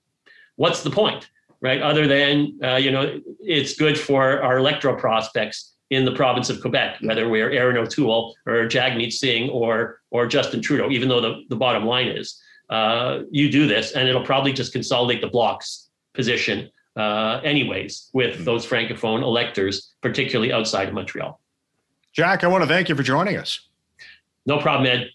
what's 0.56 0.82
the 0.82 0.90
point, 0.90 1.30
right? 1.64 1.82
Other 1.82 2.06
than, 2.06 2.60
uh, 2.64 2.76
you 2.76 2.92
know, 2.92 3.20
it's 3.40 3.74
good 3.76 3.98
for 3.98 4.44
our 4.44 4.58
electoral 4.58 4.96
prospects 4.96 5.74
in 5.90 6.06
the 6.06 6.12
province 6.12 6.50
of 6.50 6.62
Quebec, 6.62 6.98
whether 7.02 7.28
we're 7.30 7.50
Erin 7.50 7.78
O'Toole 7.78 8.36
or 8.46 8.68
Jagmeet 8.68 9.12
Singh 9.12 9.50
or 9.50 10.02
or 10.12 10.28
Justin 10.28 10.62
Trudeau, 10.62 10.92
even 10.92 11.10
though 11.10 11.22
the, 11.22 11.42
the 11.50 11.56
bottom 11.56 11.86
line 11.86 12.08
is 12.08 12.40
uh, 12.70 13.20
you 13.32 13.50
do 13.50 13.66
this 13.68 13.94
and 13.94 14.08
it'll 14.08 14.26
probably 14.26 14.54
just 14.54 14.74
consolidate 14.74 15.22
the 15.22 15.28
bloc's 15.28 15.90
position 16.14 16.70
uh, 16.96 17.40
anyways, 17.44 18.10
with 18.14 18.36
mm-hmm. 18.36 18.44
those 18.44 18.66
francophone 18.66 19.24
electors, 19.24 19.94
particularly 20.02 20.54
outside 20.54 20.88
of 20.88 20.94
Montreal. 20.94 21.40
Jack, 22.12 22.44
I 22.44 22.48
want 22.48 22.64
to 22.64 22.68
thank 22.68 22.90
you 22.90 22.96
for 22.96 23.02
joining 23.02 23.38
us. 23.38 23.68
No 24.46 24.60
problem, 24.60 24.86
Ed. 24.86 25.10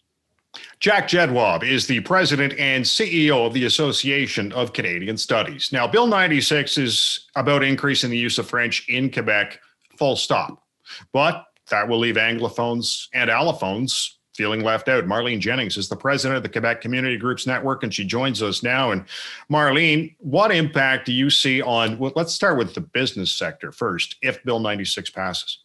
Jack 0.81 1.09
Jedwab 1.09 1.65
is 1.65 1.89
the 1.89 2.01
president 2.01 2.55
and 2.57 2.85
CEO 2.85 3.45
of 3.45 3.53
the 3.53 3.65
Association 3.65 4.53
of 4.53 4.73
Canadian 4.73 5.17
Studies. 5.17 5.73
Now, 5.73 5.89
Bill 5.89 6.07
96 6.07 6.79
is 6.79 7.27
about 7.35 7.65
increasing 7.65 8.11
the 8.11 8.19
use 8.19 8.39
of 8.39 8.49
French 8.49 8.89
in 8.89 9.11
Quebec, 9.11 9.61
full 9.97 10.15
stop. 10.15 10.63
But 11.13 11.45
that 11.71 11.89
will 11.89 11.99
leave 11.99 12.15
Anglophones 12.15 13.09
and 13.13 13.29
allophones 13.29 14.19
feeling 14.35 14.63
left 14.63 14.89
out. 14.89 15.05
Marlene 15.05 15.41
Jennings 15.41 15.77
is 15.77 15.89
the 15.89 15.97
president 15.97 16.37
of 16.37 16.45
the 16.45 16.49
Quebec 16.49 16.81
Community 16.81 17.17
Groups 17.17 17.45
Network, 17.45 17.83
and 17.83 17.93
she 17.93 18.05
joins 18.05 18.41
us 18.41 18.63
now. 18.63 18.93
And 18.93 19.05
Marlene, 19.51 20.15
what 20.19 20.53
impact 20.53 21.07
do 21.07 21.13
you 21.13 21.29
see 21.29 21.61
on? 21.61 21.99
Well, 21.99 22.13
let's 22.15 22.33
start 22.33 22.57
with 22.57 22.73
the 22.73 22.83
business 22.83 23.33
sector 23.33 23.73
first. 23.73 24.15
If 24.23 24.45
Bill 24.45 24.61
96 24.61 25.11
passes. 25.11 25.65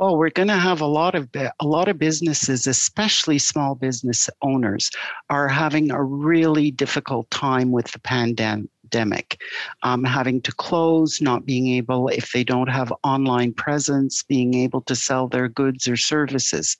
Well, 0.00 0.16
we're 0.16 0.30
going 0.30 0.48
to 0.48 0.56
have 0.56 0.80
a 0.80 0.86
lot 0.86 1.14
of 1.14 1.28
a 1.36 1.66
lot 1.66 1.88
of 1.88 1.98
businesses, 1.98 2.66
especially 2.66 3.36
small 3.36 3.74
business 3.74 4.30
owners, 4.40 4.90
are 5.28 5.46
having 5.46 5.90
a 5.90 6.02
really 6.02 6.70
difficult 6.70 7.30
time 7.30 7.70
with 7.70 7.92
the 7.92 7.98
pandemic, 7.98 9.38
um, 9.82 10.02
having 10.04 10.40
to 10.40 10.52
close, 10.52 11.20
not 11.20 11.44
being 11.44 11.68
able, 11.68 12.08
if 12.08 12.32
they 12.32 12.42
don't 12.42 12.70
have 12.70 12.90
online 13.04 13.52
presence, 13.52 14.22
being 14.22 14.54
able 14.54 14.80
to 14.80 14.96
sell 14.96 15.28
their 15.28 15.48
goods 15.50 15.86
or 15.86 15.98
services. 15.98 16.78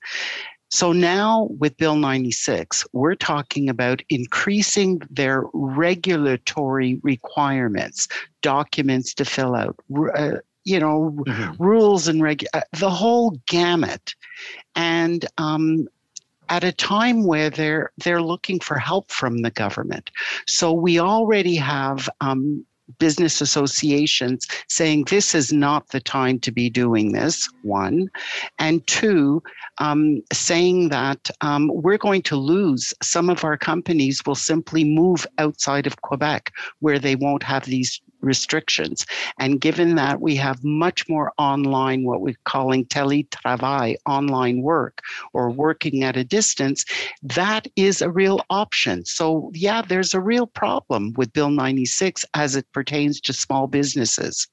So 0.71 0.91
now 0.91 1.49
with 1.59 1.77
Bill 1.77 1.97
96, 1.97 2.87
we're 2.91 3.13
talking 3.13 3.69
about 3.69 4.01
increasing 4.09 4.99
their 5.11 5.43
regulatory 5.53 6.99
requirements, 7.03 8.07
documents 8.41 9.13
to 9.13 9.25
fill 9.25 9.53
out, 9.53 9.75
uh, 10.15 10.37
you 10.63 10.79
know, 10.79 11.15
mm-hmm. 11.27 11.63
rules 11.63 12.07
and 12.07 12.21
reg, 12.21 12.45
uh, 12.53 12.61
the 12.79 12.89
whole 12.89 13.39
gamut. 13.47 14.15
And 14.75 15.25
um, 15.37 15.87
at 16.49 16.63
a 16.63 16.71
time 16.71 17.23
where 17.25 17.49
they're 17.49 17.91
they're 18.03 18.21
looking 18.21 18.59
for 18.59 18.77
help 18.77 19.09
from 19.09 19.41
the 19.41 19.51
government. 19.51 20.11
So 20.47 20.73
we 20.73 20.99
already 20.99 21.55
have 21.55 22.09
um, 22.19 22.65
business 22.99 23.41
associations 23.41 24.47
saying 24.67 25.05
this 25.05 25.33
is 25.33 25.53
not 25.53 25.87
the 25.89 25.99
time 25.99 26.39
to 26.39 26.51
be 26.51 26.69
doing 26.69 27.13
this, 27.13 27.49
one. 27.63 28.09
And 28.59 28.85
two, 28.87 29.41
um, 29.77 30.21
saying 30.33 30.89
that 30.89 31.29
um, 31.41 31.71
we're 31.73 31.97
going 31.97 32.21
to 32.23 32.35
lose 32.35 32.93
some 33.01 33.29
of 33.29 33.43
our 33.43 33.57
companies 33.57 34.21
will 34.25 34.35
simply 34.35 34.83
move 34.83 35.25
outside 35.37 35.87
of 35.87 36.01
Quebec 36.01 36.51
where 36.79 36.99
they 36.99 37.15
won't 37.15 37.43
have 37.43 37.65
these 37.65 38.01
restrictions. 38.21 39.05
And 39.39 39.59
given 39.59 39.95
that 39.95 40.21
we 40.21 40.35
have 40.37 40.63
much 40.63 41.07
more 41.09 41.31
online, 41.37 42.03
what 42.03 42.21
we're 42.21 42.35
calling 42.45 42.85
teletravail, 42.85 43.95
online 44.05 44.61
work, 44.61 45.01
or 45.33 45.49
working 45.49 46.03
at 46.03 46.17
a 46.17 46.23
distance, 46.23 46.85
that 47.21 47.67
is 47.75 48.01
a 48.01 48.09
real 48.09 48.41
option. 48.49 49.05
So, 49.05 49.51
yeah, 49.53 49.81
there's 49.81 50.13
a 50.13 50.21
real 50.21 50.47
problem 50.47 51.13
with 51.17 51.33
Bill 51.33 51.51
96 51.51 52.25
as 52.33 52.55
it 52.55 52.65
pertains 52.71 53.19
to 53.21 53.33
small 53.33 53.67
businesses. 53.67 54.47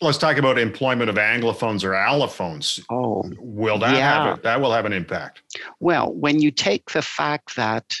Let's 0.00 0.18
talk 0.18 0.36
about 0.36 0.58
employment 0.58 1.08
of 1.10 1.16
anglophones 1.16 1.84
or 1.84 1.92
allophones. 1.92 2.84
Oh, 2.90 3.22
will 3.38 3.78
that 3.78 3.94
yeah. 3.94 4.24
have 4.24 4.38
a, 4.38 4.42
that 4.42 4.60
will 4.60 4.72
have 4.72 4.84
an 4.84 4.92
impact? 4.92 5.42
Well, 5.78 6.12
when 6.12 6.40
you 6.40 6.50
take 6.50 6.90
the 6.90 7.02
fact 7.02 7.54
that 7.54 7.94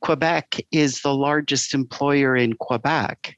Quebec 0.00 0.60
is 0.72 1.02
the 1.02 1.14
largest 1.14 1.74
employer 1.74 2.36
in 2.36 2.54
Quebec, 2.54 3.36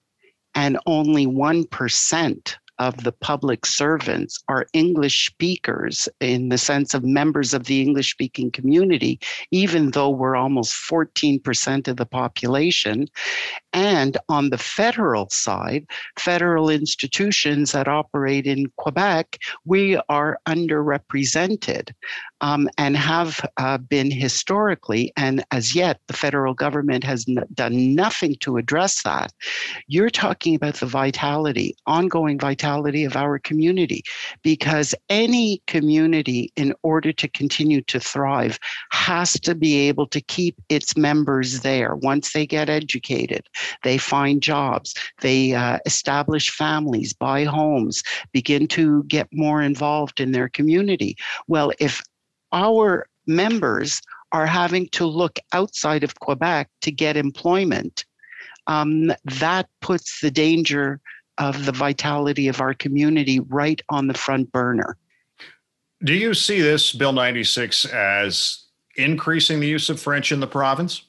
and 0.56 0.78
only 0.86 1.26
1% 1.26 2.56
of 2.78 3.04
the 3.04 3.12
public 3.12 3.64
servants 3.64 4.42
are 4.48 4.66
English 4.72 5.26
speakers 5.26 6.08
in 6.20 6.50
the 6.50 6.58
sense 6.58 6.92
of 6.94 7.04
members 7.04 7.54
of 7.54 7.64
the 7.64 7.80
English 7.80 8.10
speaking 8.10 8.50
community, 8.50 9.18
even 9.50 9.92
though 9.92 10.10
we're 10.10 10.36
almost 10.36 10.74
14% 10.90 11.88
of 11.88 11.96
the 11.96 12.06
population. 12.06 13.06
And 13.72 14.16
on 14.28 14.50
the 14.50 14.58
federal 14.58 15.28
side, 15.30 15.86
federal 16.18 16.68
institutions 16.68 17.72
that 17.72 17.88
operate 17.88 18.46
in 18.46 18.70
Quebec, 18.76 19.38
we 19.64 19.96
are 20.08 20.38
underrepresented 20.46 21.92
um, 22.40 22.68
and 22.78 22.96
have 22.96 23.40
uh, 23.56 23.78
been 23.78 24.10
historically. 24.10 25.12
And 25.16 25.44
as 25.50 25.74
yet, 25.74 26.00
the 26.06 26.12
federal 26.12 26.54
government 26.54 27.04
has 27.04 27.24
n- 27.28 27.44
done 27.54 27.94
nothing 27.94 28.36
to 28.40 28.56
address 28.56 29.02
that. 29.02 29.32
You're 29.86 30.10
talking 30.10 30.54
about 30.54 30.74
the 30.74 30.86
vitality, 30.86 31.76
ongoing 31.86 32.38
vitality 32.38 33.04
of 33.04 33.16
our 33.16 33.38
community, 33.38 34.02
because 34.42 34.94
any 35.08 35.62
community, 35.66 36.52
in 36.56 36.74
order 36.82 37.12
to 37.12 37.28
continue 37.28 37.80
to 37.82 38.00
thrive, 38.00 38.58
has 38.90 39.32
to 39.40 39.54
be 39.54 39.88
able 39.88 40.06
to 40.08 40.20
keep 40.20 40.60
its 40.68 40.96
members 40.96 41.60
there 41.60 41.96
once 41.96 42.32
they 42.32 42.46
get 42.46 42.68
educated 42.68 43.48
they 43.82 43.98
find 43.98 44.42
jobs, 44.42 44.94
they 45.20 45.54
uh, 45.54 45.78
establish 45.86 46.50
families, 46.50 47.12
buy 47.12 47.44
homes, 47.44 48.02
begin 48.32 48.66
to 48.68 49.04
get 49.04 49.28
more 49.32 49.62
involved 49.62 50.20
in 50.20 50.32
their 50.32 50.48
community. 50.48 51.16
Well, 51.48 51.72
if 51.78 52.02
our 52.52 53.06
members 53.26 54.00
are 54.32 54.46
having 54.46 54.88
to 54.88 55.06
look 55.06 55.38
outside 55.52 56.04
of 56.04 56.18
Quebec 56.20 56.68
to 56.82 56.90
get 56.90 57.16
employment, 57.16 58.04
um, 58.66 59.12
that 59.24 59.68
puts 59.80 60.20
the 60.20 60.30
danger 60.30 61.00
of 61.38 61.66
the 61.66 61.72
vitality 61.72 62.48
of 62.48 62.60
our 62.60 62.74
community 62.74 63.40
right 63.40 63.80
on 63.88 64.06
the 64.06 64.14
front 64.14 64.50
burner. 64.52 64.96
Do 66.04 66.14
you 66.14 66.34
see 66.34 66.60
this 66.60 66.92
Bill 66.92 67.12
96 67.12 67.84
as 67.86 68.64
increasing 68.96 69.60
the 69.60 69.66
use 69.66 69.88
of 69.88 70.00
French 70.00 70.32
in 70.32 70.40
the 70.40 70.46
province? 70.46 71.02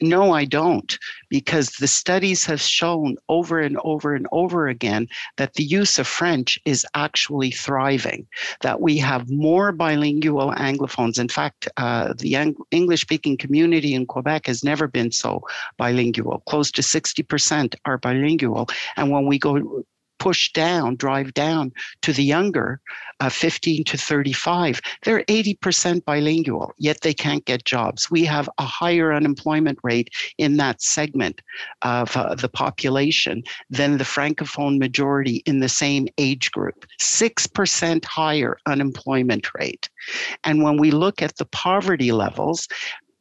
No, 0.00 0.32
I 0.32 0.44
don't, 0.44 0.98
because 1.28 1.70
the 1.70 1.86
studies 1.86 2.44
have 2.46 2.60
shown 2.60 3.16
over 3.28 3.60
and 3.60 3.78
over 3.84 4.14
and 4.14 4.26
over 4.32 4.66
again 4.66 5.08
that 5.36 5.54
the 5.54 5.62
use 5.62 6.00
of 6.00 6.06
French 6.08 6.58
is 6.64 6.84
actually 6.94 7.52
thriving, 7.52 8.26
that 8.62 8.80
we 8.80 8.98
have 8.98 9.30
more 9.30 9.70
bilingual 9.70 10.52
Anglophones. 10.52 11.20
In 11.20 11.28
fact, 11.28 11.68
uh, 11.76 12.12
the 12.18 12.34
Ang- 12.34 12.56
English 12.72 13.02
speaking 13.02 13.36
community 13.36 13.94
in 13.94 14.04
Quebec 14.04 14.46
has 14.46 14.64
never 14.64 14.88
been 14.88 15.12
so 15.12 15.42
bilingual. 15.78 16.42
Close 16.48 16.72
to 16.72 16.82
60% 16.82 17.76
are 17.84 17.98
bilingual. 17.98 18.68
And 18.96 19.10
when 19.12 19.26
we 19.26 19.38
go 19.38 19.84
push 20.18 20.52
down, 20.52 20.96
drive 20.96 21.34
down 21.34 21.72
to 22.02 22.12
the 22.12 22.24
younger, 22.24 22.80
uh, 23.20 23.28
15 23.28 23.84
to 23.84 23.96
35, 23.96 24.80
they're 25.02 25.24
80% 25.24 26.04
bilingual, 26.04 26.72
yet 26.78 27.00
they 27.02 27.14
can't 27.14 27.44
get 27.44 27.64
jobs. 27.64 28.10
We 28.10 28.24
have 28.24 28.48
a 28.58 28.64
higher 28.64 29.12
unemployment 29.12 29.78
rate 29.82 30.10
in 30.38 30.56
that 30.56 30.82
segment 30.82 31.40
of 31.82 32.16
uh, 32.16 32.34
the 32.34 32.48
population 32.48 33.42
than 33.70 33.98
the 33.98 34.04
Francophone 34.04 34.78
majority 34.78 35.42
in 35.46 35.60
the 35.60 35.68
same 35.68 36.08
age 36.18 36.50
group. 36.50 36.86
6% 37.00 38.04
higher 38.04 38.58
unemployment 38.66 39.54
rate. 39.54 39.88
And 40.44 40.62
when 40.62 40.76
we 40.76 40.90
look 40.90 41.22
at 41.22 41.36
the 41.36 41.46
poverty 41.46 42.12
levels, 42.12 42.68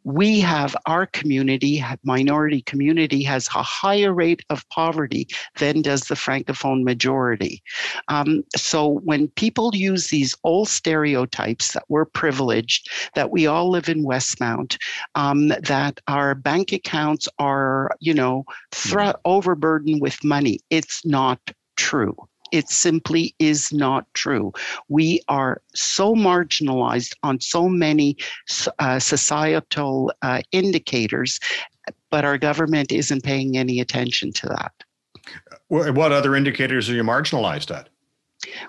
we 0.04 0.40
have 0.40 0.76
our 0.86 1.06
community, 1.08 1.84
minority 2.04 2.62
community, 2.64 3.24
has 3.24 3.48
a 3.48 3.64
higher 3.64 4.14
rate 4.14 4.44
of 4.50 4.68
poverty 4.70 5.28
than 5.58 5.82
does 5.82 6.02
the 6.02 6.16
Francophone 6.16 6.84
majority. 6.84 7.64
Um, 8.08 8.44
so 8.56 9.00
when 9.04 9.30
people 9.30 9.72
use 9.74 10.08
these 10.08 10.36
old 10.44 10.68
stereotypes 10.68 11.74
that 11.74 11.84
we're 11.88 12.06
privileged, 12.06 12.90
that 13.16 13.32
we 13.32 13.48
all 13.48 13.70
live 13.70 13.90
in 13.90 14.04
Westmount, 14.04 14.78
um, 15.16 15.48
that 15.48 16.00
our 16.08 16.36
bank 16.36 16.72
accounts 16.72 17.28
are, 17.40 17.92
you 18.00 18.14
know, 18.14 18.46
mm-hmm. 18.72 19.12
overburdened 19.26 20.02
with 20.02 20.24
money, 20.24 20.60
it's 20.70 21.06
not 21.06 21.40
true. 21.76 22.16
It 22.54 22.70
simply 22.70 23.34
is 23.40 23.74
not 23.74 24.06
true. 24.14 24.54
We 24.88 25.22
are 25.28 25.60
so 25.74 26.14
marginalized 26.14 27.16
on 27.24 27.42
so 27.42 27.68
many 27.68 28.16
uh, 28.78 29.00
societal 29.00 30.14
uh, 30.22 30.44
indicators, 30.52 31.40
but 32.12 32.24
our 32.24 32.38
government 32.38 32.92
isn't 32.92 33.24
paying 33.24 33.58
any 33.58 33.80
attention 33.80 34.32
to 34.34 34.48
that. 34.50 34.72
What 35.68 36.12
other 36.12 36.36
indicators 36.36 36.90
are 36.90 36.94
you 36.94 37.04
marginalized 37.04 37.76
at? 37.76 37.90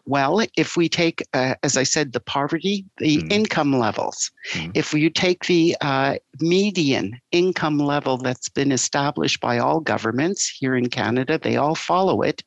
Well, 0.06 0.40
if 0.56 0.76
we 0.76 0.88
take, 0.88 1.22
uh, 1.34 1.56
as 1.62 1.76
I 1.76 1.82
said, 1.82 2.12
the 2.12 2.20
poverty, 2.20 2.86
the 2.98 3.18
mm. 3.18 3.32
income 3.32 3.78
levels, 3.78 4.30
mm. 4.52 4.70
if 4.74 4.94
you 4.94 5.10
take 5.10 5.44
the 5.44 5.76
uh, 5.80 6.16
median 6.40 7.20
income 7.32 7.78
level 7.78 8.16
that's 8.16 8.48
been 8.48 8.72
established 8.72 9.40
by 9.40 9.58
all 9.58 9.80
governments 9.80 10.48
here 10.48 10.76
in 10.76 10.88
Canada, 10.88 11.38
they 11.38 11.56
all 11.56 11.74
follow 11.74 12.22
it 12.22 12.42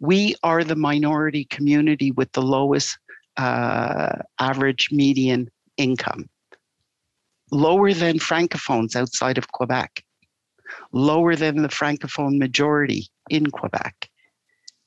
we 0.00 0.34
are 0.42 0.64
the 0.64 0.76
minority 0.76 1.44
community 1.44 2.10
with 2.10 2.32
the 2.32 2.42
lowest 2.42 2.98
uh, 3.36 4.16
average 4.38 4.88
median 4.90 5.48
income, 5.76 6.28
lower 7.50 7.92
than 7.92 8.18
francophones 8.18 8.96
outside 8.96 9.38
of 9.38 9.52
Quebec, 9.52 10.02
lower 10.92 11.36
than 11.36 11.62
the 11.62 11.68
francophone 11.68 12.38
majority 12.38 13.06
in 13.28 13.50
Quebec. 13.50 14.10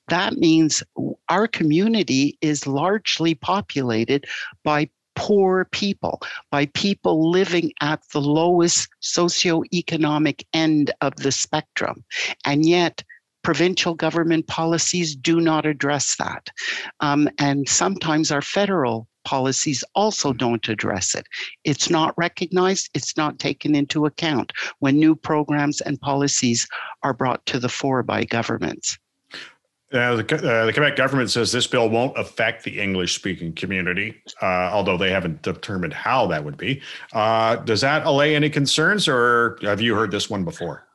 That 0.10 0.34
means 0.34 0.84
our 1.30 1.48
community 1.48 2.38
is 2.42 2.68
largely 2.68 3.36
populated 3.36 4.26
by 4.64 4.90
poor 5.16 5.66
people, 5.66 6.22
by 6.52 6.66
people 6.68 7.32
living 7.32 7.72
at 7.82 8.02
the 8.12 8.22
lowest 8.22 8.90
socioeconomic 9.02 10.44
end 10.54 10.92
of 11.02 11.16
the 11.18 11.32
spectrum. 11.32 12.04
And 12.46 12.66
yet, 12.66 13.04
provincial 13.44 13.94
government 13.94 14.48
policies 14.48 15.16
do 15.16 15.40
not 15.40 15.66
address 15.66 16.16
that. 16.16 16.50
Um, 17.02 17.30
and 17.38 17.68
sometimes 17.68 18.32
our 18.32 18.42
federal 18.42 19.08
policies 19.26 19.84
also 19.96 20.30
mm-hmm. 20.30 20.38
don't 20.38 20.70
address 20.70 21.16
it. 21.16 21.28
It's 21.64 21.90
not 21.90 22.18
recognized, 22.18 22.90
it's 22.94 23.16
not 23.18 23.40
taken 23.40 23.76
into 23.76 24.06
account 24.06 24.52
when 24.80 24.98
new 24.98 25.16
programs 25.16 25.82
and 25.82 26.00
policies 26.02 26.68
are 27.04 27.14
brought 27.14 27.46
to 27.48 27.60
the 27.60 27.70
fore 27.70 28.04
by 28.04 28.24
governments. 28.24 28.98
Uh, 29.94 30.16
the, 30.16 30.24
uh, 30.24 30.66
the, 30.66 30.74
Quebec 30.74 30.96
government 30.96 31.30
says 31.30 31.52
this 31.52 31.68
bill 31.68 31.88
won't 31.88 32.18
affect 32.18 32.64
the 32.64 32.80
English 32.80 33.14
speaking 33.14 33.54
community, 33.54 34.20
uh, 34.42 34.72
although 34.74 34.98
they 34.98 35.12
haven't 35.12 35.44
determined 35.44 35.94
how 35.94 36.26
that 36.26 36.44
would 36.44 36.58
be. 36.58 36.82
Uh, 37.14 37.58
does 37.58 37.82
that 37.82 38.04
allay 38.04 38.36
any 38.36 38.50
concerns, 38.50 39.08
or 39.08 39.60
have 39.62 39.82
you 39.82 39.94
heard 39.94 40.10
this 40.10 40.32
one 40.32 40.44
before? 40.44 40.88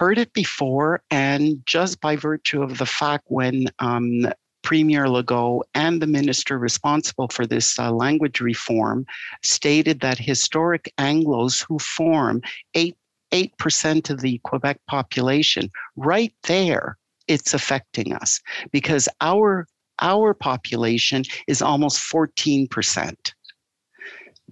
Heard 0.00 0.16
it 0.16 0.32
before, 0.32 1.02
and 1.10 1.60
just 1.66 2.00
by 2.00 2.16
virtue 2.16 2.62
of 2.62 2.78
the 2.78 2.86
fact 2.86 3.24
when 3.26 3.66
um, 3.80 4.32
Premier 4.62 5.04
Legault 5.04 5.60
and 5.74 6.00
the 6.00 6.06
minister 6.06 6.58
responsible 6.58 7.28
for 7.28 7.46
this 7.46 7.78
uh, 7.78 7.92
language 7.92 8.40
reform 8.40 9.04
stated 9.42 10.00
that 10.00 10.16
historic 10.18 10.90
Anglos 10.96 11.62
who 11.68 11.78
form 11.78 12.40
8 12.74 12.96
8% 13.30 14.08
of 14.08 14.22
the 14.22 14.38
Quebec 14.42 14.80
population, 14.88 15.70
right 15.96 16.32
there, 16.44 16.96
it's 17.28 17.52
affecting 17.52 18.14
us 18.14 18.40
because 18.72 19.06
our 19.20 19.66
our 20.00 20.32
population 20.32 21.24
is 21.46 21.60
almost 21.60 22.00
14% 22.10 23.14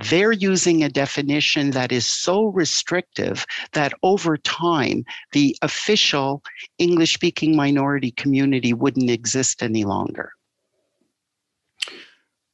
they're 0.05 0.33
using 0.33 0.83
a 0.83 0.89
definition 0.89 1.71
that 1.71 1.93
is 1.93 2.07
so 2.07 2.47
restrictive 2.47 3.45
that 3.73 3.93
over 4.03 4.37
time, 4.37 5.05
the 5.33 5.57
official 5.63 6.43
English 6.79 7.15
speaking 7.15 7.57
minority 7.57 8.13
community 8.13 8.73
wouldn't 8.73 9.11
exist 9.11 9.63
any 9.63 9.85
longer. 9.85 10.33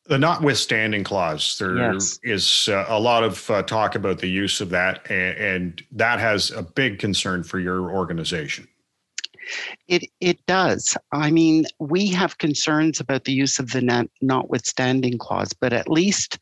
The 0.07 0.18
notwithstanding 0.18 1.02
clause, 1.02 1.57
there 1.59 1.94
yes. 1.94 2.18
is 2.22 2.68
uh, 2.70 2.85
a 2.88 3.00
lot 3.00 3.24
of 3.24 3.50
uh, 3.50 3.62
talk 3.62 3.94
about 3.94 4.18
the 4.18 4.28
use 4.28 4.61
of 4.61 4.68
that, 4.68 5.11
and, 5.11 5.38
and 5.38 5.83
that 5.92 6.18
has 6.18 6.50
a 6.50 6.62
big 6.62 6.98
concern 6.98 7.42
for 7.42 7.59
your 7.59 7.90
organization. 7.90 8.68
It 9.88 10.04
it 10.20 10.44
does. 10.46 10.96
I 11.12 11.30
mean, 11.30 11.64
we 11.78 12.09
have 12.09 12.37
concerns 12.37 13.00
about 13.00 13.24
the 13.24 13.33
use 13.33 13.59
of 13.59 13.72
the 13.72 13.80
not, 13.80 14.07
notwithstanding 14.20 15.18
clause, 15.18 15.52
but 15.52 15.72
at 15.72 15.88
least 15.88 16.38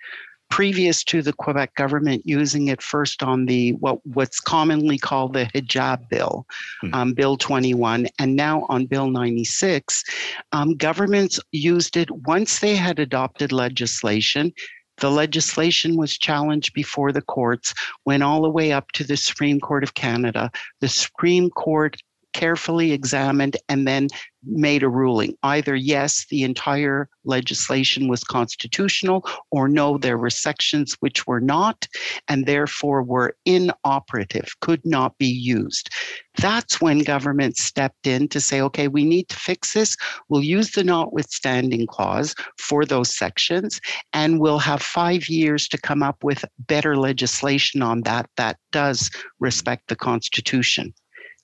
previous 0.53 1.03
to 1.03 1.23
the 1.23 1.33
Quebec 1.33 1.75
government 1.77 2.21
using 2.27 2.69
it 2.69 2.83
first 2.83 3.23
on 3.23 3.47
the 3.47 3.73
what 3.85 4.05
what's 4.05 4.38
commonly 4.38 4.99
called 4.99 5.33
the 5.33 5.47
hijab 5.55 6.07
bill, 6.11 6.47
mm. 6.85 6.93
um, 6.93 7.15
Bill 7.15 7.38
21, 7.38 8.07
and 8.19 8.37
now 8.37 8.67
on 8.69 8.85
Bill 8.85 9.09
96, 9.09 10.05
um, 10.53 10.77
governments 10.77 11.41
used 11.53 11.97
it 11.97 12.11
once 12.27 12.59
they 12.59 12.77
had 12.77 12.99
adopted 12.99 13.51
legislation. 13.51 14.53
The 14.99 15.11
legislation 15.11 15.97
was 15.97 16.19
challenged 16.19 16.75
before 16.75 17.12
the 17.12 17.23
courts, 17.23 17.73
went 18.05 18.23
all 18.23 18.43
the 18.43 18.51
way 18.51 18.73
up 18.73 18.93
to 18.93 19.05
the 19.05 19.17
Supreme 19.17 19.59
Court 19.59 19.83
of 19.83 19.95
Canada. 19.95 20.51
The 20.83 20.88
Supreme 20.88 21.49
Court 21.49 21.97
carefully 22.33 22.92
examined 22.92 23.57
and 23.68 23.87
then 23.87 24.09
made 24.45 24.83
a 24.83 24.88
ruling. 24.88 25.35
Either 25.45 25.77
yes 25.77 26.27
the 26.29 26.42
entire 26.42 27.09
legislation 27.25 28.09
was 28.09 28.25
constitutional 28.25 29.25
or 29.53 29.68
no 29.68 29.99
there 29.99 30.18
were 30.18 30.31
sections 30.31 30.97
which 30.99 31.27
were 31.29 31.40
not 31.40 31.87
and 32.27 32.45
therefore 32.45 33.05
were 33.05 33.37
inoperative 33.45 34.49
could 34.61 34.85
not 34.85 35.16
be 35.18 35.29
used. 35.29 35.90
That's 36.38 36.81
when 36.81 37.01
government 37.01 37.57
stepped 37.57 38.07
in 38.09 38.27
to 38.29 38.40
say 38.40 38.61
okay 38.62 38.88
we 38.88 39.05
need 39.05 39.29
to 39.29 39.37
fix 39.37 39.75
this. 39.75 39.97
We'll 40.29 40.42
use 40.42 40.73
the 40.73 40.83
notwithstanding 40.83 41.87
clause 41.87 42.35
for 42.59 42.85
those 42.85 43.16
sections 43.16 43.81
and 44.12 44.40
we'll 44.40 44.59
have 44.59 44.83
5 44.83 45.29
years 45.29 45.68
to 45.68 45.79
come 45.79 46.03
up 46.03 46.25
with 46.25 46.45
better 46.59 46.97
legislation 46.97 47.81
on 47.81 48.03
that 48.03 48.29
that 48.37 48.57
does 48.73 49.09
respect 49.38 49.87
the 49.87 49.97
constitution 49.97 50.92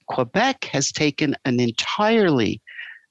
Quebec 0.09 0.65
has 0.65 0.91
taken 0.91 1.37
an 1.45 1.61
entirely 1.61 2.61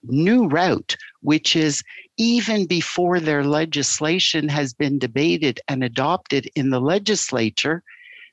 new 0.04 0.48
route, 0.48 0.96
which 1.22 1.56
is 1.56 1.84
even 2.18 2.66
before 2.66 3.20
their 3.20 3.44
legislation 3.44 4.50
has 4.50 4.74
been 4.74 5.00
debated 5.00 5.60
and 5.68 5.84
adopted 5.84 6.50
in 6.56 6.70
the 6.70 6.80
legislature, 6.80 7.84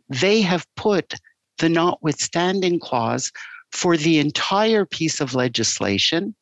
they 0.08 0.40
have 0.40 0.66
put 0.76 1.14
the 1.58 1.68
notwithstanding 1.68 2.80
clause 2.80 3.30
for 3.72 3.96
the 3.96 4.18
entire 4.18 4.84
piece 4.84 5.20
of 5.20 5.34
legislation, 5.34 6.34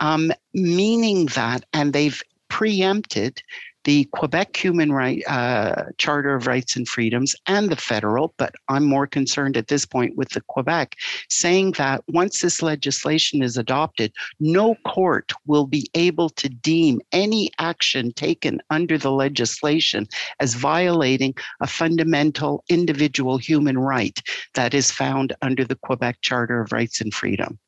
um, 0.00 0.32
meaning 0.54 1.26
that, 1.26 1.64
and 1.72 1.92
they've 1.92 2.22
preempted 2.48 3.42
the 3.84 4.04
Quebec 4.12 4.56
Human 4.56 4.92
Right 4.92 5.22
uh, 5.26 5.84
Charter 5.98 6.34
of 6.34 6.46
Rights 6.46 6.76
and 6.76 6.88
Freedoms 6.88 7.34
and 7.46 7.70
the 7.70 7.76
federal, 7.76 8.34
but 8.36 8.54
I'm 8.68 8.84
more 8.84 9.06
concerned 9.06 9.56
at 9.56 9.68
this 9.68 9.86
point 9.86 10.16
with 10.16 10.30
the 10.30 10.42
Quebec, 10.42 10.96
saying 11.28 11.72
that 11.72 12.02
once 12.08 12.40
this 12.40 12.62
legislation 12.62 13.42
is 13.42 13.56
adopted, 13.56 14.12
no 14.38 14.74
court 14.86 15.32
will 15.46 15.66
be 15.66 15.88
able 15.94 16.30
to 16.30 16.48
deem 16.48 17.00
any 17.12 17.50
action 17.58 18.12
taken 18.12 18.60
under 18.70 18.98
the 18.98 19.12
legislation 19.12 20.06
as 20.40 20.54
violating 20.54 21.34
a 21.60 21.66
fundamental 21.66 22.64
individual 22.68 23.38
human 23.38 23.78
right 23.78 24.20
that 24.54 24.74
is 24.74 24.90
found 24.90 25.34
under 25.42 25.64
the 25.64 25.76
Quebec 25.76 26.18
Charter 26.22 26.60
of 26.60 26.72
Rights 26.72 27.00
and 27.00 27.12
Freedom. 27.14 27.58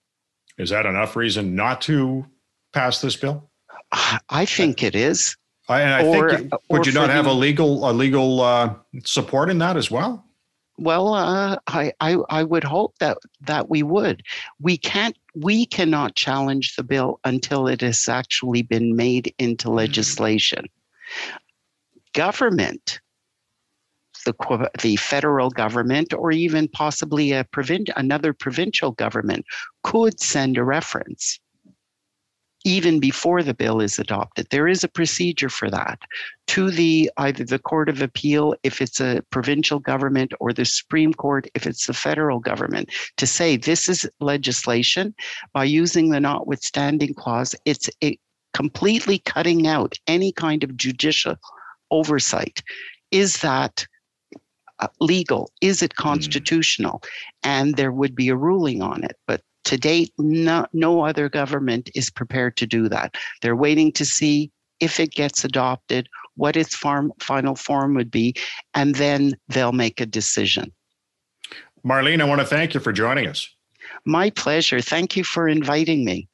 Is 0.59 0.71
that 0.71 0.87
enough 0.87 1.17
reason 1.17 1.55
not 1.55 1.81
to 1.83 2.27
pass 2.73 3.01
this 3.01 3.17
bill? 3.17 3.51
I 4.29 4.45
think 4.47 4.83
it 4.83 4.95
is. 4.95 5.37
I, 5.73 5.81
and 5.81 5.95
I 5.95 6.05
or, 6.07 6.37
think 6.37 6.53
would 6.69 6.87
you 6.87 6.93
not 6.93 7.11
have 7.11 7.25
the, 7.25 7.31
a 7.31 7.33
legal 7.33 7.89
a 7.89 7.93
legal 7.93 8.41
uh, 8.41 8.75
support 9.05 9.51
in 9.51 9.59
that 9.59 9.77
as 9.77 9.91
well? 9.91 10.25
Well, 10.79 11.15
uh, 11.15 11.59
I, 11.67 11.93
I 12.01 12.17
I 12.31 12.43
would 12.43 12.65
hope 12.65 12.99
that 12.99 13.19
that 13.43 13.69
we 13.69 13.83
would. 13.83 14.23
We 14.61 14.77
can't 14.77 15.17
we 15.35 15.67
cannot 15.67 16.15
challenge 16.15 16.77
the 16.77 16.83
bill 16.83 17.21
until 17.25 17.67
it 17.67 17.81
has 17.81 18.09
actually 18.09 18.63
been 18.63 18.97
made 18.97 19.35
into 19.39 19.69
mm-hmm. 19.69 19.77
legislation. 19.77 20.67
Government, 22.15 23.01
the 24.25 24.35
the 24.81 24.97
federal 24.97 25.51
government, 25.51 26.15
or 26.15 26.33
even 26.33 26.69
possibly 26.69 27.33
a 27.33 27.45
provin- 27.45 27.87
another 27.97 28.33
provincial 28.33 28.93
government, 28.93 29.45
could 29.83 30.21
send 30.21 30.57
a 30.57 30.65
reference 30.65 31.39
even 32.65 33.01
before 33.01 33.43
the 33.43 33.55
bill 33.55 33.81
is 33.81 33.99
adopted. 33.99 34.47
There 34.51 34.69
is 34.69 34.85
a 34.85 34.89
procedure 34.89 35.49
for 35.49 35.71
that 35.71 35.99
to 36.49 36.71
the 36.71 37.11
either 37.17 37.45
the 37.45 37.59
Court 37.59 37.89
of 37.89 38.03
Appeal 38.03 38.55
if 38.63 38.81
it's 38.81 39.01
a 39.01 39.23
provincial 39.31 39.79
government 39.79 40.33
or 40.41 40.53
the 40.53 40.65
Supreme 40.65 41.15
Court 41.15 41.47
if 41.55 41.67
it's 41.67 41.87
the 41.87 41.95
federal 41.95 42.39
government 42.39 42.91
to 43.17 43.27
say 43.27 43.57
this 43.57 43.89
is 43.89 44.09
legislation 44.21 45.15
by 45.53 45.65
using 45.65 46.11
the 46.11 46.21
notwithstanding 46.21 47.15
clause. 47.15 47.55
It's 47.65 47.89
it 48.01 48.19
completely 48.55 49.19
cutting 49.19 49.67
out 49.67 49.97
any 50.07 50.33
kind 50.33 50.63
of 50.63 50.77
judicial 50.77 51.37
oversight. 51.91 52.63
Is 53.11 53.39
that 53.41 53.87
uh, 54.79 54.89
legal? 55.01 55.51
Is 55.61 55.83
it 55.83 55.93
hmm. 55.97 56.03
constitutional? 56.03 57.01
Mm. 57.01 57.09
And 57.45 57.77
there 57.77 57.93
would 57.93 58.15
be 58.15 58.29
a 58.29 58.37
ruling 58.37 58.83
on 58.83 59.05
it. 59.05 59.17
But 59.27 59.43
To 59.65 59.77
date, 59.77 60.13
no, 60.19 60.67
no 60.73 61.05
other 61.05 61.29
government 61.29 61.91
is 61.95 62.11
prepared 62.11 62.57
to 62.59 62.67
do 62.67 62.89
that. 62.89 63.15
They're 63.41 63.57
waiting 63.57 63.93
to 63.93 64.05
see 64.05 64.51
if 64.81 64.99
it 64.99 65.13
gets 65.13 65.45
adopted, 65.45 66.09
what 66.35 66.57
its 66.57 66.75
farm, 66.75 67.13
final 67.21 67.55
form 67.55 67.95
would 67.95 68.11
be, 68.11 68.35
and 68.75 68.97
then 68.97 69.35
they'll 69.49 69.73
make 69.73 70.01
a 70.01 70.07
decision. 70.07 70.73
Marlene, 71.87 72.21
I 72.21 72.25
want 72.25 72.41
to 72.41 72.47
thank 72.47 72.75
you 72.75 72.81
for 72.81 72.93
joining 72.93 73.29
us. 73.29 73.49
My 74.05 74.31
pleasure. 74.31 74.81
Thank 74.81 75.17
you 75.17 75.25
for 75.25 75.49
inviting 75.49 76.05
me. 76.05 76.29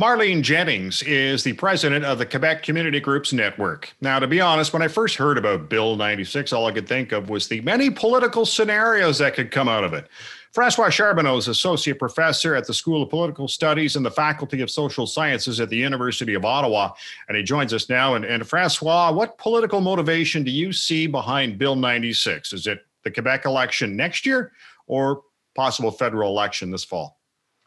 Marlene 0.00 0.42
Jennings 0.42 1.02
is 1.02 1.44
the 1.44 1.52
president 1.52 2.06
of 2.06 2.16
the 2.16 2.24
Quebec 2.24 2.62
Community 2.62 3.00
Groups 3.00 3.34
Network. 3.34 3.94
Now, 4.00 4.18
to 4.18 4.26
be 4.26 4.40
honest, 4.40 4.72
when 4.72 4.80
I 4.80 4.88
first 4.88 5.16
heard 5.16 5.36
about 5.36 5.68
Bill 5.68 5.94
96, 5.94 6.54
all 6.54 6.66
I 6.66 6.72
could 6.72 6.88
think 6.88 7.12
of 7.12 7.28
was 7.28 7.48
the 7.48 7.60
many 7.60 7.90
political 7.90 8.46
scenarios 8.46 9.18
that 9.18 9.34
could 9.34 9.50
come 9.50 9.68
out 9.68 9.84
of 9.84 9.92
it. 9.92 10.08
Francois 10.52 10.90
Charbonneau 10.90 11.36
is 11.36 11.46
associate 11.46 11.98
professor 11.98 12.56
at 12.56 12.66
the 12.66 12.74
School 12.74 13.02
of 13.02 13.10
Political 13.10 13.46
Studies 13.46 13.94
and 13.94 14.04
the 14.04 14.10
Faculty 14.10 14.62
of 14.62 14.70
Social 14.70 15.06
Sciences 15.06 15.60
at 15.60 15.68
the 15.68 15.76
University 15.76 16.34
of 16.34 16.44
Ottawa, 16.44 16.90
and 17.28 17.36
he 17.36 17.44
joins 17.44 17.72
us 17.72 17.88
now. 17.88 18.16
And, 18.16 18.24
and 18.24 18.44
Francois, 18.46 19.12
what 19.12 19.38
political 19.38 19.80
motivation 19.80 20.42
do 20.42 20.50
you 20.50 20.72
see 20.72 21.06
behind 21.06 21.56
Bill 21.56 21.76
96? 21.76 22.52
Is 22.52 22.66
it 22.66 22.80
the 23.04 23.12
Quebec 23.12 23.44
election 23.44 23.94
next 23.94 24.26
year 24.26 24.52
or 24.88 25.22
possible 25.54 25.92
federal 25.92 26.30
election 26.30 26.72
this 26.72 26.84
fall? 26.84 27.20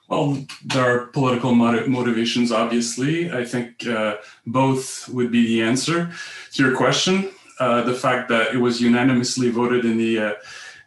Well, 0.10 0.46
there 0.66 0.84
are 0.84 1.06
political 1.08 1.56
motivations, 1.56 2.52
obviously. 2.52 3.32
I 3.32 3.46
think 3.46 3.88
uh, 3.88 4.18
both 4.46 5.08
would 5.08 5.32
be 5.32 5.48
the 5.48 5.62
answer 5.64 6.12
to 6.52 6.64
your 6.64 6.76
question. 6.76 7.32
Uh, 7.60 7.84
the 7.84 7.94
fact 7.94 8.28
that 8.28 8.54
it 8.54 8.58
was 8.58 8.82
unanimously 8.82 9.50
voted 9.50 9.86
in 9.86 9.98
the 9.98 10.20
uh, 10.20 10.34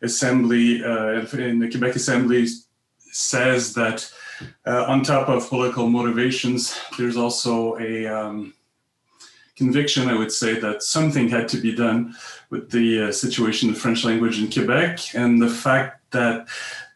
Assembly, 0.03 0.85
uh, 0.85 1.27
in 1.37 1.59
the 1.59 1.71
Quebec 1.71 1.97
Assembly, 1.97 2.47
says 2.99 3.75
that 3.75 4.11
uh, 4.67 4.85
on 4.85 5.03
top 5.03 5.29
of 5.29 5.49
political 5.49 5.89
motivations, 5.89 6.79
there's 6.99 7.17
also 7.17 7.79
a 7.79 8.07
um, 8.07 8.53
conviction, 9.57 10.09
I 10.09 10.19
would 10.19 10.33
say, 10.33 10.61
that 10.61 10.83
something 10.83 11.29
had 11.29 11.49
to 11.49 11.57
be 11.57 11.75
done 11.75 12.15
with 12.51 12.71
the 12.71 13.09
uh, 13.09 13.13
situation 13.13 13.71
of 13.71 13.79
French 13.79 14.05
language 14.05 14.39
in 14.39 14.51
Quebec 14.51 15.15
and 15.15 15.41
the 15.41 15.49
fact 15.49 16.03
that 16.13 16.49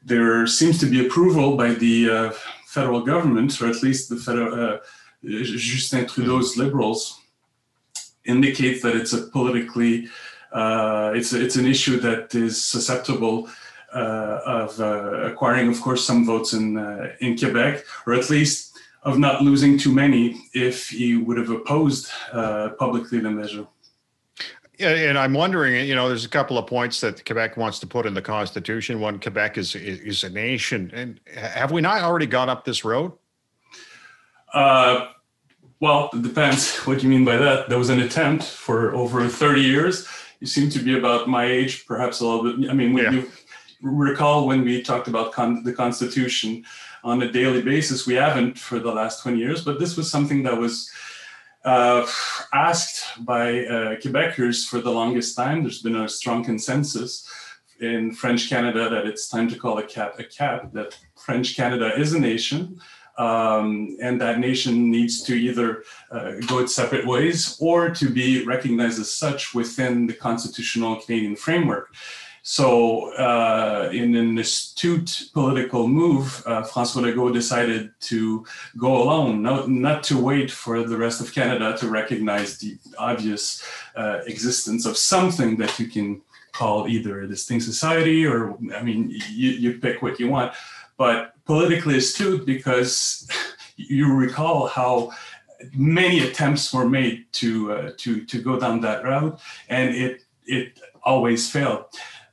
there 0.03 0.47
seems 0.47 0.79
to 0.81 0.87
be 0.87 1.07
approval 1.07 1.57
by 1.57 1.73
the 1.75 2.11
uh, 2.11 2.31
federal 2.67 3.01
government, 3.01 3.61
or 3.61 3.69
at 3.69 3.83
least 3.83 4.09
the 4.09 4.17
federal, 4.17 4.75
uh, 4.75 4.79
Justin 5.25 6.07
Trudeau's 6.07 6.57
liberals, 6.57 7.21
indicates 8.25 8.83
that 8.83 8.95
it's 8.95 9.13
a 9.13 9.23
politically, 9.23 10.09
uh, 10.53 11.13
it's 11.15 11.33
it's 11.33 11.57
an 11.57 11.67
issue 11.67 12.01
that 12.01 12.35
is 12.35 12.63
susceptible 12.63 13.49
uh, 13.95 14.41
of 14.45 14.81
uh, 14.81 15.31
acquiring, 15.31 15.69
of 15.69 15.81
course, 15.81 16.05
some 16.05 16.25
votes 16.25 16.53
in 16.53 16.77
uh, 16.77 17.13
in 17.21 17.37
Quebec, 17.37 17.85
or 18.07 18.15
at 18.15 18.31
least 18.31 18.79
of 19.03 19.19
not 19.19 19.43
losing 19.43 19.79
too 19.79 19.93
many 19.93 20.43
if 20.53 20.91
he 20.91 21.17
would 21.17 21.39
have 21.39 21.51
opposed 21.51 22.11
publicly 22.79 23.19
the 23.19 23.31
measure 23.31 23.67
and 24.81 25.19
I'm 25.19 25.35
wondering, 25.35 25.87
you 25.87 25.95
know, 25.95 26.09
there's 26.09 26.25
a 26.25 26.29
couple 26.29 26.57
of 26.59 26.67
points 26.67 27.01
that 27.01 27.25
Quebec 27.25 27.57
wants 27.57 27.79
to 27.81 27.87
put 27.87 28.07
in 28.07 28.15
the 28.15 28.23
Constitution. 28.23 29.01
One, 29.01 29.19
Quebec 29.19 29.59
is 29.59 29.75
is 29.75 30.25
a 30.25 30.31
nation, 30.31 30.91
and 30.95 31.21
have 31.35 31.71
we 31.71 31.81
not 31.81 32.03
already 32.03 32.27
gone 32.27 32.49
up 32.49 32.65
this 32.65 32.85
road? 32.85 33.13
Uh, 34.53 35.09
well, 35.81 36.11
it 36.13 36.23
depends 36.23 36.77
what 36.79 37.03
you 37.03 37.09
mean 37.09 37.25
by 37.25 37.37
that. 37.37 37.69
There 37.69 37.79
was 37.79 37.91
an 37.91 38.01
attempt 38.01 38.45
for 38.45 38.95
over 38.95 39.27
30 39.29 39.61
years. 39.61 40.07
You 40.41 40.47
seem 40.47 40.71
to 40.71 40.79
be 40.79 40.99
about 40.99 41.29
my 41.29 41.45
age, 41.45 41.87
perhaps 41.87 42.21
a 42.21 42.27
little 42.27 42.57
bit. 42.57 42.71
I 42.71 42.73
mean, 42.73 42.93
when 42.93 43.05
yeah. 43.05 43.11
you 43.11 43.31
recall 43.83 44.47
when 44.47 44.65
we 44.65 44.83
talked 44.83 45.09
about 45.09 45.33
con- 45.33 45.63
the 45.63 45.73
Constitution 45.73 46.65
on 47.05 47.23
a 47.23 47.31
daily 47.31 47.63
basis, 47.63 48.07
we 48.07 48.15
haven't 48.15 48.59
for 48.59 48.79
the 48.79 48.93
last 48.93 49.23
20 49.23 49.39
years, 49.39 49.65
but 49.65 49.79
this 49.79 49.97
was 49.97 50.11
something 50.11 50.43
that 50.43 50.57
was 50.57 50.91
uh, 51.65 52.07
asked 52.53 53.25
by 53.25 53.65
uh, 53.67 53.97
Quebecers 53.97 54.67
for 54.67 54.81
the 54.81 54.91
longest 54.91 55.37
time. 55.37 55.63
There's 55.63 55.83
been 55.83 55.97
a 55.97 56.09
strong 56.09 56.43
consensus 56.43 57.29
in 57.81 58.13
French 58.13 58.49
Canada 58.49 58.89
that 58.91 59.07
it's 59.07 59.29
time 59.29 59.49
to 59.49 59.59
call 59.59 59.79
a 59.79 59.83
cap 59.83 60.19
a 60.19 60.25
cap, 60.25 60.73
that 60.73 60.99
French 61.17 61.57
Canada 61.57 61.99
is 61.99 62.13
a 62.13 62.21
nation. 62.21 62.81
Um, 63.19 63.97
and 64.01 64.21
that 64.21 64.39
nation 64.39 64.91
needs 64.91 65.23
to 65.25 65.35
either 65.35 65.85
uh, 66.11 66.33
go 66.47 66.59
its 66.61 66.75
separate 66.75 67.07
ways 67.07 67.57
or 67.61 67.91
to 67.91 68.09
be 68.09 68.45
recognized 68.45 68.99
as 69.01 69.13
such 69.13 69.55
within 69.55 70.07
the 70.07 70.15
constitutional 70.15 70.97
Canadian 70.97 71.37
framework. 71.37 71.95
So, 72.43 73.13
uh, 73.17 73.91
in 73.93 74.17
an 74.17 74.39
astute 74.39 75.29
political 75.35 75.87
move, 75.87 76.43
uh, 76.47 76.63
François 76.63 77.03
Legault 77.03 77.35
decided 77.35 77.93
to 78.01 78.47
go 78.79 79.03
alone, 79.03 79.43
not, 79.43 79.69
not 79.69 80.03
to 80.05 80.19
wait 80.19 80.51
for 80.51 80.83
the 80.83 80.97
rest 80.97 81.21
of 81.21 81.35
Canada 81.35 81.77
to 81.79 81.89
recognize 81.89 82.57
the 82.57 82.79
obvious 82.99 83.63
uh, 83.95 84.21
existence 84.27 84.87
of 84.87 84.97
something 84.97 85.59
that 85.59 85.79
you 85.79 85.89
can 85.89 86.23
call 86.53 86.89
either 86.89 87.21
a 87.21 87.29
distinct 87.29 87.65
society 87.65 88.27
or, 88.27 88.57
I 88.75 88.83
mean, 88.83 89.11
you, 89.31 89.51
you 89.51 89.79
pick 89.79 90.01
what 90.01 90.19
you 90.19 90.29
want. 90.29 90.55
But 90.97 91.35
politically 91.51 91.97
astute 91.97 92.47
because 92.47 93.27
you 93.77 94.05
recall 94.13 94.69
how 94.69 95.11
many 95.75 96.21
attempts 96.21 96.73
were 96.73 96.89
made 96.89 97.19
to 97.41 97.51
uh, 97.73 97.91
to 98.03 98.25
to 98.31 98.37
go 98.49 98.59
down 98.63 98.81
that 98.81 99.03
route, 99.05 99.35
and 99.69 99.87
it 100.05 100.23
it 100.47 100.67
always 101.03 101.51
failed 101.51 101.85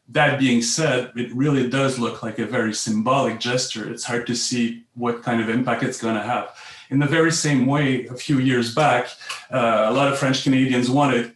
that 0.10 0.40
being 0.40 0.62
said, 0.62 1.12
it 1.16 1.34
really 1.34 1.70
does 1.70 2.00
look 2.00 2.24
like 2.24 2.40
a 2.40 2.46
very 2.46 2.74
symbolic 2.74 3.40
gesture. 3.40 3.92
It's 3.92 4.06
hard 4.06 4.26
to 4.28 4.36
see 4.36 4.86
what 4.94 5.22
kind 5.22 5.42
of 5.42 5.50
impact 5.50 5.84
it's 5.84 6.02
going 6.02 6.16
to 6.16 6.24
have. 6.24 6.56
In 6.90 7.00
the 7.00 7.06
very 7.06 7.32
same 7.32 7.66
way, 7.66 8.06
a 8.08 8.16
few 8.16 8.40
years 8.40 8.74
back, 8.74 9.10
uh, 9.52 9.88
a 9.90 9.92
lot 9.92 10.12
of 10.12 10.18
French 10.18 10.44
Canadians 10.44 10.90
wanted 10.90 11.36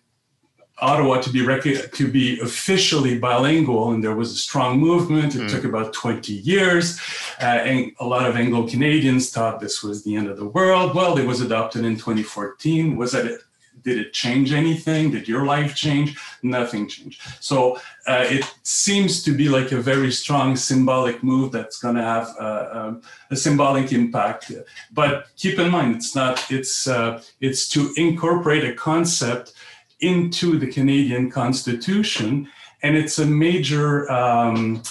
Ottawa 0.81 1.21
to 1.21 1.29
be 1.29 1.45
rec- 1.45 1.91
to 1.91 2.11
be 2.11 2.39
officially 2.39 3.19
bilingual, 3.19 3.91
and 3.91 4.03
there 4.03 4.15
was 4.15 4.31
a 4.31 4.35
strong 4.35 4.79
movement. 4.79 5.35
It 5.35 5.41
mm. 5.41 5.49
took 5.49 5.63
about 5.63 5.93
20 5.93 6.33
years, 6.33 6.99
uh, 7.41 7.45
and 7.45 7.91
a 7.99 8.05
lot 8.05 8.27
of 8.27 8.35
Anglo 8.35 8.67
Canadians 8.67 9.31
thought 9.31 9.59
this 9.59 9.83
was 9.83 10.03
the 10.03 10.15
end 10.15 10.27
of 10.27 10.37
the 10.37 10.47
world. 10.47 10.95
Well, 10.95 11.17
it 11.17 11.25
was 11.25 11.41
adopted 11.41 11.85
in 11.85 11.95
2014. 11.95 12.97
Was 12.97 13.11
that 13.11 13.41
did 13.83 13.97
it 13.97 14.13
change 14.13 14.53
anything? 14.53 15.11
Did 15.11 15.27
your 15.27 15.45
life 15.45 15.75
change? 15.75 16.17
Nothing 16.43 16.87
changed. 16.87 17.21
So 17.39 17.77
uh, 18.07 18.25
it 18.27 18.45
seems 18.63 19.23
to 19.23 19.35
be 19.35 19.49
like 19.49 19.71
a 19.71 19.81
very 19.81 20.11
strong 20.11 20.55
symbolic 20.55 21.23
move 21.23 21.51
that's 21.51 21.79
going 21.79 21.95
to 21.95 22.03
have 22.03 22.29
uh, 22.39 22.69
um, 22.71 23.01
a 23.29 23.35
symbolic 23.35 23.91
impact. 23.91 24.51
But 24.91 25.27
keep 25.35 25.57
in 25.59 25.71
mind, 25.71 25.95
it's 25.95 26.15
not. 26.15 26.51
It's 26.51 26.87
uh, 26.87 27.23
it's 27.39 27.67
to 27.69 27.93
incorporate 27.97 28.63
a 28.63 28.73
concept 28.73 29.53
into 30.01 30.57
the 30.57 30.67
Canadian 30.67 31.29
Constitution, 31.29 32.47
and 32.83 32.97
it's 32.97 33.19
a 33.19 33.25
major. 33.25 34.11
Um, 34.11 34.83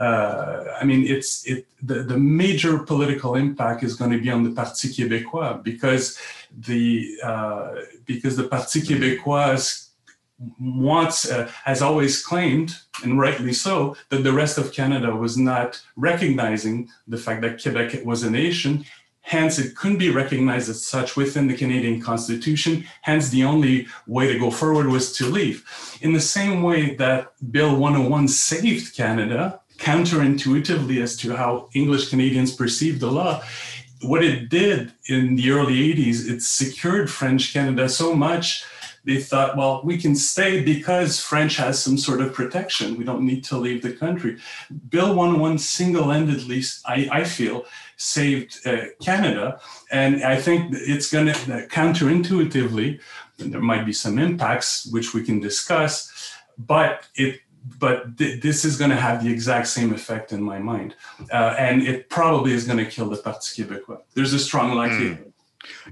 uh, 0.00 0.64
I 0.80 0.84
mean, 0.84 1.06
it's 1.06 1.46
it 1.46 1.66
the, 1.82 2.02
the 2.02 2.18
major 2.18 2.78
political 2.80 3.36
impact 3.36 3.84
is 3.84 3.94
going 3.94 4.10
to 4.10 4.20
be 4.20 4.30
on 4.30 4.42
the 4.42 4.50
Parti 4.50 4.88
québécois 4.88 5.62
because 5.62 6.18
the 6.50 7.16
uh, 7.22 7.74
because 8.04 8.36
the 8.36 8.48
Parti 8.48 8.80
québécois 8.80 9.84
wants 10.58 11.30
uh, 11.30 11.48
has 11.64 11.80
always 11.80 12.24
claimed, 12.24 12.76
and 13.02 13.18
rightly 13.18 13.52
so, 13.52 13.96
that 14.10 14.24
the 14.24 14.32
rest 14.32 14.58
of 14.58 14.72
Canada 14.72 15.14
was 15.14 15.36
not 15.36 15.80
recognizing 15.96 16.88
the 17.06 17.16
fact 17.16 17.42
that 17.42 17.62
Quebec 17.62 18.04
was 18.04 18.22
a 18.22 18.30
nation. 18.30 18.84
Hence, 19.26 19.58
it 19.58 19.74
couldn't 19.74 19.98
be 19.98 20.10
recognized 20.10 20.68
as 20.68 20.84
such 20.84 21.16
within 21.16 21.48
the 21.48 21.56
Canadian 21.56 21.98
Constitution. 21.98 22.84
Hence, 23.00 23.30
the 23.30 23.42
only 23.42 23.88
way 24.06 24.30
to 24.30 24.38
go 24.38 24.50
forward 24.50 24.86
was 24.86 25.16
to 25.16 25.26
leave. 25.26 25.64
In 26.02 26.12
the 26.12 26.20
same 26.20 26.62
way 26.62 26.94
that 26.96 27.32
Bill 27.50 27.74
101 27.74 28.28
saved 28.28 28.94
Canada, 28.94 29.60
counterintuitively 29.78 31.02
as 31.02 31.16
to 31.16 31.34
how 31.34 31.70
English 31.72 32.10
Canadians 32.10 32.54
perceived 32.54 33.00
the 33.00 33.10
law, 33.10 33.42
what 34.02 34.22
it 34.22 34.50
did 34.50 34.92
in 35.06 35.36
the 35.36 35.50
early 35.50 35.94
80s, 35.94 36.28
it 36.28 36.42
secured 36.42 37.10
French 37.10 37.54
Canada 37.54 37.88
so 37.88 38.14
much. 38.14 38.64
They 39.04 39.20
thought, 39.20 39.56
well, 39.56 39.82
we 39.84 39.98
can 39.98 40.14
stay 40.16 40.62
because 40.62 41.20
French 41.20 41.56
has 41.56 41.82
some 41.82 41.98
sort 41.98 42.20
of 42.20 42.32
protection. 42.32 42.96
We 42.96 43.04
don't 43.04 43.26
need 43.26 43.44
to 43.44 43.58
leave 43.58 43.82
the 43.82 43.92
country. 43.92 44.38
Bill 44.88 45.14
101 45.14 45.58
single 45.58 46.10
handedly, 46.10 46.62
I, 46.86 47.08
I 47.12 47.24
feel, 47.24 47.66
saved 47.96 48.66
uh, 48.66 48.86
Canada. 49.02 49.60
And 49.90 50.22
I 50.24 50.40
think 50.40 50.72
it's 50.72 51.10
going 51.10 51.26
to 51.26 51.32
uh, 51.32 51.66
counterintuitively, 51.68 53.00
there 53.38 53.60
might 53.60 53.84
be 53.84 53.92
some 53.92 54.18
impacts, 54.18 54.86
which 54.86 55.12
we 55.12 55.22
can 55.24 55.40
discuss, 55.40 56.10
but 56.56 57.08
it 57.14 57.40
but 57.78 58.18
th- 58.18 58.42
this 58.42 58.64
is 58.64 58.76
going 58.76 58.90
to 58.90 58.96
have 58.96 59.24
the 59.24 59.30
exact 59.30 59.68
same 59.68 59.92
effect 59.94 60.32
in 60.32 60.42
my 60.42 60.58
mind. 60.58 60.94
Uh, 61.32 61.54
and 61.58 61.82
it 61.82 62.10
probably 62.10 62.52
is 62.52 62.66
going 62.66 62.78
to 62.78 62.84
kill 62.84 63.08
the 63.08 63.16
Parti 63.16 63.62
Québécois. 63.62 64.00
There's 64.14 64.34
a 64.34 64.38
strong 64.38 64.74
likelihood. 64.74 65.28
Mm. 65.28 65.33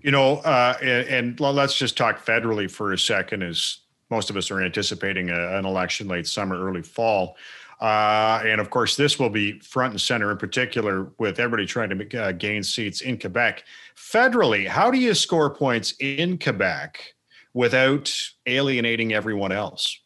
You 0.03 0.11
know, 0.11 0.37
uh, 0.39 0.77
and, 0.81 1.09
and, 1.09 1.41
let's 1.41 1.77
just 1.77 1.97
talk 1.97 2.25
federally 2.25 2.71
for 2.71 2.93
a 2.93 2.99
second. 2.99 3.43
as 3.43 3.79
most 4.11 4.29
of 4.29 4.37
us 4.37 4.51
are 4.51 4.63
anticipating 4.63 5.31
a, 5.31 5.57
an 5.57 5.65
election 5.65 6.07
late 6.07 6.27
summer, 6.27 6.63
early 6.63 6.83
fall. 6.83 7.37
Uh, 7.81 8.41
and 8.45 8.61
of 8.61 8.71
course, 8.71 8.95
this 8.95 9.19
will 9.19 9.31
be 9.31 9.59
front 9.59 9.93
and 9.93 10.01
center, 10.01 10.31
in 10.31 10.37
particular, 10.37 11.11
with 11.19 11.41
everybody 11.41 11.67
trying 11.67 11.89
to 11.89 12.23
uh, 12.23 12.31
gain 12.31 12.63
seats 12.63 13.01
in 13.01 13.19
Quebec. 13.19 13.65
Federally, 13.97 14.69
how 14.69 14.91
do 14.91 14.99
you 14.99 15.15
score 15.15 15.51
points 15.51 15.95
in 15.99 16.39
Quebec 16.39 17.15
without 17.55 18.15
alienating 18.47 19.13
everyone 19.13 19.51
else? 19.51 19.99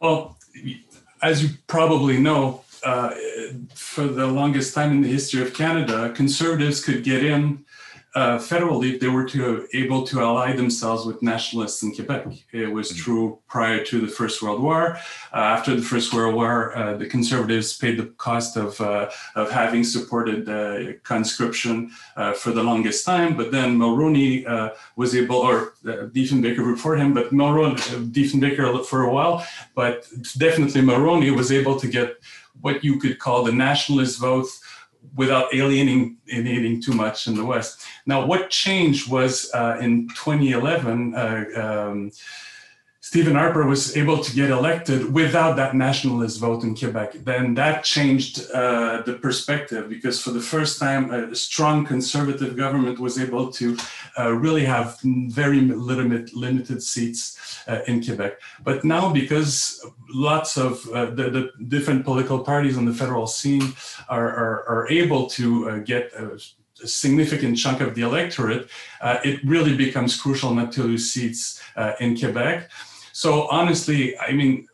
Well, 0.00 0.38
as 1.22 1.42
you 1.42 1.50
probably 1.66 2.18
know, 2.18 2.62
uh, 2.84 3.14
for 3.74 4.04
the 4.04 4.26
longest 4.26 4.74
time 4.74 4.92
in 4.92 5.00
the 5.00 5.08
history 5.08 5.42
of 5.42 5.54
Canada, 5.54 6.12
conservatives 6.14 6.84
could 6.84 7.02
get 7.02 7.24
in 7.24 7.64
uh, 8.14 8.38
federally, 8.38 8.98
they 8.98 9.08
were 9.08 9.24
to 9.24 9.68
able 9.72 10.04
to 10.04 10.20
ally 10.20 10.52
themselves 10.56 11.06
with 11.06 11.22
nationalists 11.22 11.82
in 11.82 11.94
Quebec. 11.94 12.26
It 12.52 12.72
was 12.72 12.90
mm-hmm. 12.90 13.02
true 13.02 13.38
prior 13.46 13.84
to 13.84 14.00
the 14.00 14.08
First 14.08 14.42
World 14.42 14.60
War. 14.60 14.96
Uh, 15.32 15.36
after 15.36 15.76
the 15.76 15.82
First 15.82 16.12
World 16.12 16.34
War, 16.34 16.76
uh, 16.76 16.96
the 16.96 17.06
Conservatives 17.06 17.76
paid 17.76 17.98
the 17.98 18.06
cost 18.18 18.56
of 18.56 18.80
uh, 18.80 19.10
of 19.36 19.50
having 19.50 19.84
supported 19.84 20.48
uh, 20.48 20.94
conscription 21.04 21.92
uh, 22.16 22.32
for 22.32 22.50
the 22.50 22.62
longest 22.62 23.06
time. 23.06 23.36
But 23.36 23.52
then 23.52 23.78
Mulroney 23.78 24.44
was 24.96 25.14
able, 25.14 25.36
or 25.36 25.74
uh, 25.86 26.08
Diefenbaker 26.14 26.64
before 26.74 26.96
him, 26.96 27.14
but 27.14 27.30
Mulroney, 27.30 27.78
Diefenbaker 28.12 28.84
for 28.84 29.02
a 29.02 29.12
while, 29.12 29.46
but 29.74 30.08
definitely 30.36 30.80
Mulroney 30.82 31.34
was 31.34 31.52
able 31.52 31.78
to 31.78 31.86
get 31.86 32.16
what 32.60 32.82
you 32.84 32.98
could 32.98 33.18
call 33.18 33.44
the 33.44 33.52
nationalist 33.52 34.20
votes 34.20 34.60
without 35.14 35.54
alienating, 35.54 36.18
alienating 36.32 36.80
too 36.80 36.92
much 36.92 37.26
in 37.26 37.34
the 37.34 37.44
West. 37.44 37.84
Now, 38.06 38.26
what 38.26 38.50
changed 38.50 39.10
was 39.10 39.50
uh, 39.54 39.78
in 39.80 40.08
2011, 40.08 41.14
uh, 41.14 41.44
um, 41.56 42.10
Stephen 43.02 43.34
Harper 43.34 43.66
was 43.66 43.96
able 43.96 44.18
to 44.18 44.34
get 44.34 44.50
elected 44.50 45.10
without 45.12 45.56
that 45.56 45.74
nationalist 45.74 46.38
vote 46.38 46.62
in 46.62 46.76
Quebec. 46.76 47.12
Then 47.24 47.54
that 47.54 47.82
changed 47.82 48.50
uh, 48.52 49.00
the 49.06 49.14
perspective 49.14 49.88
because 49.88 50.22
for 50.22 50.32
the 50.32 50.40
first 50.40 50.78
time, 50.78 51.10
a 51.10 51.34
strong 51.34 51.86
conservative 51.86 52.58
government 52.58 52.98
was 52.98 53.18
able 53.18 53.50
to 53.52 53.78
uh, 54.18 54.32
really 54.32 54.66
have 54.66 54.98
very 55.00 55.62
limited, 55.62 56.34
limited 56.34 56.82
seats 56.82 57.64
uh, 57.66 57.80
in 57.86 58.04
Quebec. 58.04 58.38
But 58.62 58.84
now, 58.84 59.10
because 59.10 59.82
lots 60.10 60.58
of 60.58 60.86
uh, 60.90 61.06
the, 61.06 61.30
the, 61.30 61.50
different 61.68 62.04
political 62.04 62.40
parties 62.40 62.76
on 62.76 62.84
the 62.84 62.92
federal 62.92 63.26
scene 63.26 63.72
are, 64.10 64.28
are, 64.28 64.68
are 64.68 64.88
able 64.90 65.26
to 65.30 65.70
uh, 65.70 65.78
get 65.78 66.12
a, 66.12 66.38
significant 66.82 67.58
chunk 67.58 67.82
of 67.82 67.94
the 67.94 68.00
electorate, 68.00 68.66
uh, 69.02 69.18
it 69.22 69.38
really 69.44 69.76
becomes 69.76 70.18
crucial 70.18 70.54
not 70.54 70.72
to 70.72 70.82
lose 70.82 71.12
seats 71.12 71.62
in 72.00 72.16
Quebec. 72.18 72.70
So 73.20 73.46
honestly, 73.50 74.18
I 74.18 74.32
mean, 74.32 74.66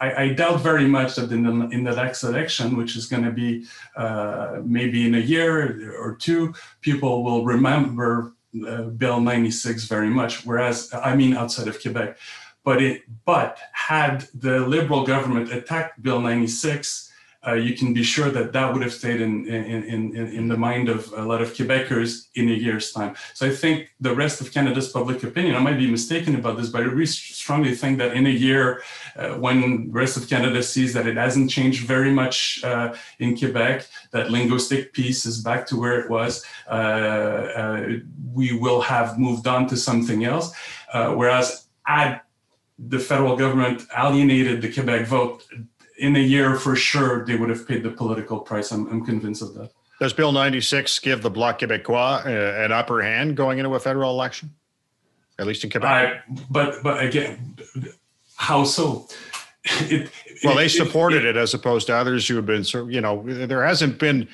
I, 0.00 0.22
I, 0.22 0.28
doubt 0.30 0.62
very 0.62 0.88
much 0.88 1.14
that 1.14 1.30
in 1.30 1.44
the, 1.44 1.68
in 1.68 1.84
the 1.84 1.94
next 1.94 2.24
election, 2.24 2.76
which 2.76 2.96
is 2.96 3.06
going 3.06 3.22
to 3.22 3.30
be 3.30 3.66
uh, 3.94 4.62
maybe 4.64 5.06
in 5.06 5.14
a 5.14 5.20
year 5.20 5.96
or 5.96 6.16
two, 6.16 6.54
people 6.80 7.22
will 7.22 7.44
remember 7.44 8.32
uh, 8.66 8.82
Bill 9.02 9.20
96 9.20 9.84
very 9.84 10.08
much. 10.08 10.44
Whereas, 10.44 10.92
I 10.92 11.14
mean, 11.14 11.36
outside 11.36 11.68
of 11.68 11.80
Quebec, 11.80 12.18
but 12.64 12.82
it, 12.82 13.02
but 13.24 13.58
had 13.70 14.26
the 14.34 14.66
Liberal 14.66 15.06
government 15.06 15.52
attacked 15.52 16.02
Bill 16.02 16.20
96, 16.20 17.12
uh, 17.46 17.54
you 17.54 17.76
can 17.76 17.92
be 17.92 18.02
sure 18.02 18.30
that 18.30 18.52
that 18.52 18.72
would 18.72 18.82
have 18.82 18.92
stayed 18.92 19.20
in, 19.20 19.46
in, 19.46 19.84
in, 19.84 20.16
in 20.16 20.48
the 20.48 20.56
mind 20.56 20.88
of 20.88 21.12
a 21.16 21.22
lot 21.22 21.42
of 21.42 21.52
Quebecers 21.52 22.28
in 22.34 22.48
a 22.48 22.52
year's 22.52 22.92
time. 22.92 23.14
So 23.34 23.46
I 23.46 23.50
think 23.50 23.94
the 24.00 24.14
rest 24.14 24.40
of 24.40 24.52
Canada's 24.52 24.88
public 24.88 25.22
opinion, 25.22 25.54
I 25.54 25.60
might 25.60 25.78
be 25.78 25.90
mistaken 25.90 26.34
about 26.34 26.56
this, 26.56 26.68
but 26.68 26.82
I 26.82 26.86
really 26.86 27.06
strongly 27.06 27.74
think 27.74 27.98
that 27.98 28.14
in 28.14 28.26
a 28.26 28.30
year, 28.30 28.82
uh, 29.16 29.34
when 29.34 29.86
the 29.86 29.92
rest 29.92 30.16
of 30.16 30.28
Canada 30.28 30.62
sees 30.62 30.92
that 30.94 31.06
it 31.06 31.16
hasn't 31.16 31.50
changed 31.50 31.86
very 31.86 32.10
much 32.10 32.62
uh, 32.64 32.94
in 33.18 33.36
Quebec, 33.36 33.86
that 34.12 34.30
linguistic 34.30 34.92
piece 34.92 35.26
is 35.26 35.40
back 35.40 35.66
to 35.66 35.78
where 35.78 36.00
it 36.00 36.08
was, 36.08 36.44
uh, 36.68 36.70
uh, 36.70 37.88
we 38.32 38.52
will 38.52 38.80
have 38.80 39.18
moved 39.18 39.46
on 39.46 39.66
to 39.68 39.76
something 39.76 40.24
else. 40.24 40.54
Uh, 40.92 41.12
whereas 41.12 41.66
had 41.82 42.20
the 42.78 42.98
federal 42.98 43.36
government 43.36 43.86
alienated 43.96 44.60
the 44.62 44.72
Quebec 44.72 45.06
vote, 45.06 45.44
in 46.04 46.16
a 46.16 46.20
year 46.20 46.56
for 46.56 46.76
sure 46.76 47.24
they 47.24 47.36
would 47.36 47.48
have 47.48 47.66
paid 47.66 47.82
the 47.82 47.90
political 47.90 48.38
price. 48.38 48.70
I'm, 48.70 48.86
I'm 48.88 49.04
convinced 49.04 49.42
of 49.42 49.54
that. 49.54 49.70
Does 50.00 50.12
Bill 50.12 50.32
96 50.32 50.98
give 50.98 51.22
the 51.22 51.30
Bloc 51.30 51.60
Québécois 51.60 52.26
uh, 52.26 52.64
an 52.64 52.72
upper 52.72 53.00
hand 53.00 53.36
going 53.36 53.58
into 53.58 53.74
a 53.74 53.80
federal 53.80 54.10
election, 54.10 54.52
at 55.38 55.46
least 55.46 55.64
in 55.64 55.70
Quebec? 55.70 55.88
I, 55.88 56.22
but 56.50 56.82
but 56.82 57.04
again, 57.04 57.56
how 58.36 58.64
so? 58.64 59.06
It, 59.64 60.10
well, 60.42 60.56
they 60.56 60.68
supported 60.68 61.24
it, 61.24 61.36
it, 61.36 61.40
as 61.40 61.54
opposed 61.54 61.86
to 61.86 61.96
others 61.96 62.28
who 62.28 62.36
have 62.36 62.44
been, 62.44 62.64
you 62.90 63.00
know, 63.00 63.22
there 63.24 63.64
hasn't 63.64 63.98
been 63.98 64.28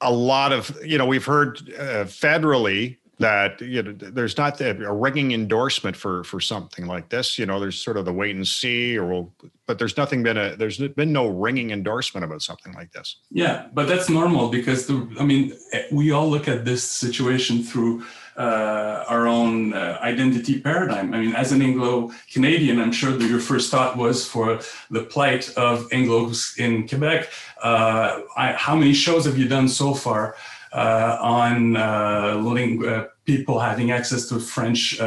a 0.00 0.10
lot 0.10 0.52
of, 0.52 0.76
you 0.84 0.98
know, 0.98 1.06
we've 1.06 1.24
heard 1.24 1.58
uh, 1.78 2.04
federally 2.04 2.96
that 3.18 3.60
you 3.60 3.82
know 3.82 3.92
there's 3.92 4.36
not 4.36 4.60
a 4.60 4.74
ringing 4.92 5.32
endorsement 5.32 5.96
for 5.96 6.22
for 6.24 6.40
something 6.40 6.86
like 6.86 7.08
this 7.08 7.38
you 7.38 7.46
know 7.46 7.58
there's 7.58 7.78
sort 7.78 7.96
of 7.96 8.04
the 8.04 8.12
wait 8.12 8.36
and 8.36 8.46
see 8.46 8.96
or 8.96 9.06
we'll, 9.06 9.32
but 9.66 9.78
there's 9.78 9.96
nothing 9.96 10.22
been 10.22 10.36
a 10.36 10.54
there's 10.56 10.78
been 10.78 11.12
no 11.12 11.26
ringing 11.26 11.70
endorsement 11.70 12.24
about 12.24 12.42
something 12.42 12.72
like 12.74 12.92
this 12.92 13.16
yeah 13.30 13.66
but 13.72 13.88
that's 13.88 14.10
normal 14.10 14.48
because 14.48 14.86
the 14.86 15.08
i 15.18 15.24
mean 15.24 15.52
we 15.90 16.10
all 16.10 16.28
look 16.28 16.46
at 16.46 16.64
this 16.64 16.82
situation 16.82 17.62
through 17.62 18.04
uh, 18.36 19.04
our 19.08 19.26
own 19.26 19.72
uh, 19.72 19.98
identity 20.02 20.60
paradigm. 20.60 21.14
I 21.14 21.20
mean, 21.20 21.34
as 21.34 21.52
an 21.52 21.62
Anglo 21.62 22.12
Canadian, 22.30 22.78
I'm 22.78 22.92
sure 22.92 23.12
that 23.12 23.26
your 23.26 23.40
first 23.40 23.70
thought 23.70 23.96
was 23.96 24.28
for 24.28 24.60
the 24.90 25.04
plight 25.04 25.56
of 25.56 25.88
Anglos 25.88 26.58
in 26.58 26.86
Quebec. 26.86 27.30
Uh, 27.62 28.20
I, 28.36 28.52
how 28.52 28.76
many 28.76 28.92
shows 28.92 29.24
have 29.24 29.38
you 29.38 29.48
done 29.48 29.68
so 29.68 29.94
far? 29.94 30.36
Uh, 30.72 31.16
on 31.20 31.76
uh, 31.76 32.34
ling- 32.42 32.86
uh, 32.86 33.06
people 33.24 33.58
having 33.60 33.92
access 33.92 34.28
to 34.28 34.38
French 34.38 34.98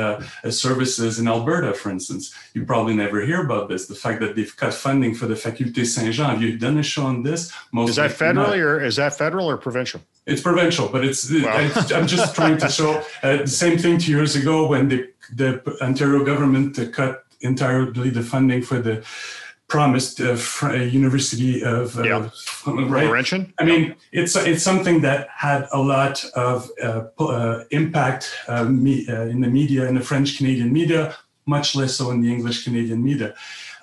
services 0.50 1.20
in 1.20 1.28
Alberta, 1.28 1.74
for 1.74 1.90
instance. 1.90 2.34
You 2.54 2.66
probably 2.66 2.96
never 2.96 3.22
hear 3.22 3.42
about 3.42 3.70
this. 3.70 3.86
The 3.88 3.96
fact 3.96 4.20
that 4.22 4.36
they've 4.36 4.56
cut 4.56 4.74
funding 4.74 5.14
for 5.16 5.26
the 5.26 5.36
Faculté 5.36 5.86
Saint 5.86 6.14
Jean. 6.14 6.30
Have 6.32 6.42
you 6.42 6.58
done 6.58 6.78
a 6.78 6.84
show 6.84 7.06
on 7.06 7.24
this? 7.24 7.52
Most 7.72 7.92
is 7.92 7.96
that 7.98 8.12
federally 8.12 8.58
not. 8.60 8.60
or 8.60 8.84
is 8.84 8.96
that 8.98 9.18
federal 9.18 9.50
or 9.50 9.58
provincial? 9.58 10.02
It's 10.26 10.42
provincial, 10.42 10.88
but 10.90 11.04
it's. 11.06 11.30
it's 11.30 11.92
I'm 11.92 12.08
just 12.08 12.36
trying 12.40 12.58
to 12.58 12.70
show 12.70 13.04
uh, 13.24 13.38
the 13.38 13.48
same 13.48 13.78
thing 13.78 14.00
two 14.00 14.12
years 14.12 14.36
ago 14.36 14.68
when 14.68 14.90
the 14.90 15.10
the 15.34 15.62
Ontario 15.82 16.26
government 16.26 16.78
cut 16.94 17.26
entirely 17.42 18.10
the 18.10 18.24
funding 18.24 18.62
for 18.62 18.80
the 18.80 19.06
promised 19.70 20.20
uh, 20.20 20.36
University 20.74 21.64
of 21.64 21.98
uh, 21.98 22.04
yeah. 22.04 22.30
right. 22.66 23.06
Laurentian. 23.06 23.54
I 23.60 23.64
mean, 23.64 23.96
it's 24.12 24.36
it's 24.36 24.64
something 24.64 25.02
that 25.02 25.30
had 25.30 25.68
a 25.72 25.80
lot 25.80 26.26
of 26.36 26.70
uh, 26.84 27.04
uh 27.20 27.64
impact 27.72 28.36
uh, 28.48 28.66
me, 28.66 29.08
uh, 29.08 29.34
in 29.34 29.40
the 29.42 29.48
media, 29.48 29.88
in 29.88 29.96
the 29.96 30.02
French 30.02 30.38
Canadian 30.38 30.74
media, 30.74 31.16
much 31.46 31.76
less 31.76 31.96
so 31.96 32.12
in 32.12 32.22
the 32.22 32.32
English 32.32 32.64
Canadian 32.66 33.04
media. 33.04 33.34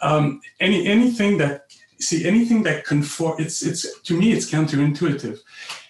Um, 0.03 0.40
any 0.61 0.87
anything 0.87 1.38
that 1.38 1.66
see 1.99 2.27
anything 2.27 2.62
that 2.64 2.85
conform 2.85 3.40
it's 3.40 3.62
it's 3.62 4.01
to 4.03 4.12
me 4.18 4.33
it's 4.33 4.51
counterintuitive. 4.51 5.38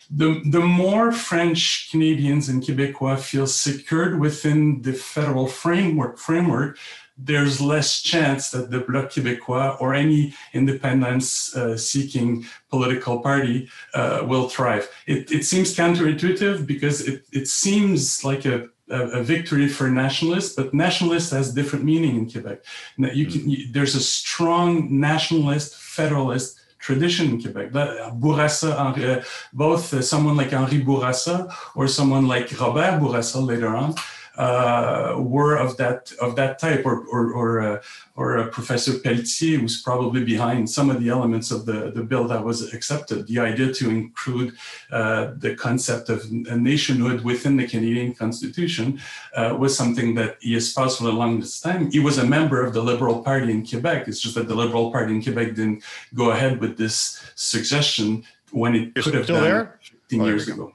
The, 0.08 0.40
the 0.50 0.60
more 0.60 1.10
French 1.10 1.88
Canadians 1.90 2.48
and 2.48 2.62
Quebecois 2.62 3.18
feel 3.18 3.48
secured 3.48 4.20
within 4.20 4.82
the 4.82 4.92
federal 4.92 5.48
framework 5.48 6.18
framework, 6.18 6.78
there's 7.16 7.60
less 7.60 8.02
chance 8.02 8.50
that 8.50 8.70
the 8.70 8.80
Bloc 8.80 9.10
Québécois 9.10 9.80
or 9.80 9.94
any 9.94 10.34
independence 10.52 11.54
uh, 11.56 11.76
seeking 11.76 12.44
political 12.70 13.20
party 13.20 13.68
uh, 13.94 14.22
will 14.26 14.48
thrive. 14.48 14.88
It, 15.06 15.30
it, 15.30 15.44
seems 15.44 15.74
counterintuitive 15.74 16.66
because 16.66 17.00
it, 17.00 17.24
it 17.32 17.48
seems 17.48 18.22
like 18.22 18.44
a, 18.44 18.68
a, 18.90 19.00
a, 19.20 19.22
victory 19.22 19.68
for 19.68 19.88
nationalists, 19.88 20.54
but 20.54 20.74
nationalist 20.74 21.30
has 21.30 21.54
different 21.54 21.84
meaning 21.84 22.16
in 22.16 22.30
Quebec. 22.30 22.64
Now 22.98 23.10
you 23.12 23.26
can, 23.26 23.48
you, 23.48 23.72
there's 23.72 23.94
a 23.94 24.00
strong 24.00 25.00
nationalist, 25.00 25.74
federalist 25.76 26.60
tradition 26.78 27.30
in 27.30 27.42
Quebec. 27.42 27.72
Bourassa, 27.72 28.70
uh, 28.72 29.24
both 29.52 29.92
uh, 29.94 30.02
someone 30.02 30.36
like 30.36 30.52
Henri 30.52 30.80
Bourassa 30.82 31.52
or 31.74 31.88
someone 31.88 32.26
like 32.28 32.58
Robert 32.60 33.00
Bourassa 33.00 33.44
later 33.44 33.74
on, 33.74 33.90
uh, 33.92 33.94
were 34.38 35.56
of 35.56 35.76
that 35.76 36.12
of 36.20 36.36
that 36.36 36.58
type, 36.58 36.84
or 36.84 37.04
or 37.06 37.32
or, 37.32 37.60
uh, 37.60 37.82
or 38.14 38.38
uh, 38.38 38.48
Professor 38.48 38.98
Pelletier, 38.98 39.58
who's 39.58 39.82
probably 39.82 40.24
behind 40.24 40.68
some 40.68 40.90
of 40.90 41.00
the 41.00 41.08
elements 41.08 41.50
of 41.50 41.66
the, 41.66 41.90
the 41.90 42.02
bill 42.02 42.26
that 42.28 42.44
was 42.44 42.72
accepted. 42.72 43.26
The 43.26 43.38
idea 43.40 43.72
to 43.74 43.90
include 43.90 44.54
uh, 44.90 45.32
the 45.36 45.54
concept 45.54 46.08
of 46.08 46.24
a 46.30 46.56
nationhood 46.56 47.22
within 47.22 47.56
the 47.56 47.66
Canadian 47.66 48.14
Constitution 48.14 49.00
uh, 49.34 49.56
was 49.58 49.76
something 49.76 50.14
that 50.14 50.36
he 50.40 50.54
espoused 50.54 50.98
for 50.98 51.04
the 51.04 51.12
longest 51.12 51.62
time. 51.62 51.90
He 51.90 52.00
was 52.00 52.18
a 52.18 52.24
member 52.24 52.64
of 52.64 52.72
the 52.72 52.82
Liberal 52.82 53.22
Party 53.22 53.50
in 53.50 53.66
Quebec. 53.66 54.08
It's 54.08 54.20
just 54.20 54.34
that 54.34 54.48
the 54.48 54.54
Liberal 54.54 54.90
Party 54.90 55.14
in 55.14 55.22
Quebec 55.22 55.54
didn't 55.54 55.82
go 56.14 56.30
ahead 56.30 56.60
with 56.60 56.76
this 56.76 57.22
suggestion 57.34 58.24
when 58.50 58.74
it 58.74 58.92
You're 58.94 59.04
could 59.04 59.14
have 59.14 59.26
done 59.26 59.44
there? 59.44 59.78
15 59.82 60.20
oh, 60.20 60.26
years 60.26 60.48
ago. 60.48 60.72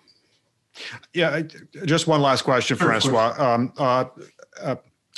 Yeah, 1.14 1.42
just 1.86 2.08
one 2.08 2.22
last 2.22 2.44
question, 2.44 2.78
Francois. 2.78 3.36
Um, 3.38 3.74
uh, 3.78 4.06
uh, 4.62 4.76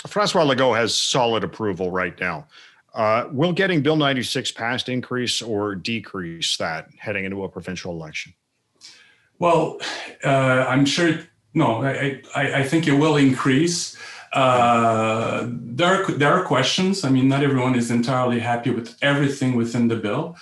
Francois 0.07 0.43
Legault 0.43 0.75
has 0.75 0.95
solid 0.95 1.43
approval 1.43 1.91
right 1.91 2.19
now. 2.19 2.47
Uh, 2.93 3.27
will 3.31 3.53
getting 3.53 3.81
Bill 3.81 3.95
96 3.95 4.51
passed 4.51 4.87
increase 4.87 5.41
or 5.41 5.75
decrease 5.75 6.57
that 6.57 6.89
heading 6.97 7.25
into 7.25 7.43
a 7.43 7.49
provincial 7.49 7.91
election? 7.91 8.33
Well, 9.39 9.79
uh, 10.23 10.65
I'm 10.67 10.85
sure. 10.85 11.19
No, 11.55 11.83
I, 11.83 12.21
I, 12.35 12.53
I, 12.59 12.63
think 12.63 12.87
it 12.87 12.93
will 12.93 13.15
increase. 13.15 13.97
Uh, 14.31 15.47
there, 15.49 16.03
are, 16.03 16.11
there 16.11 16.33
are 16.33 16.43
questions. 16.43 17.03
I 17.03 17.09
mean, 17.09 17.27
not 17.29 17.43
everyone 17.43 17.75
is 17.75 17.91
entirely 17.91 18.39
happy 18.39 18.71
with 18.71 18.95
everything 19.03 19.55
within 19.55 19.87
the 19.87 19.95
bill, 19.95 20.35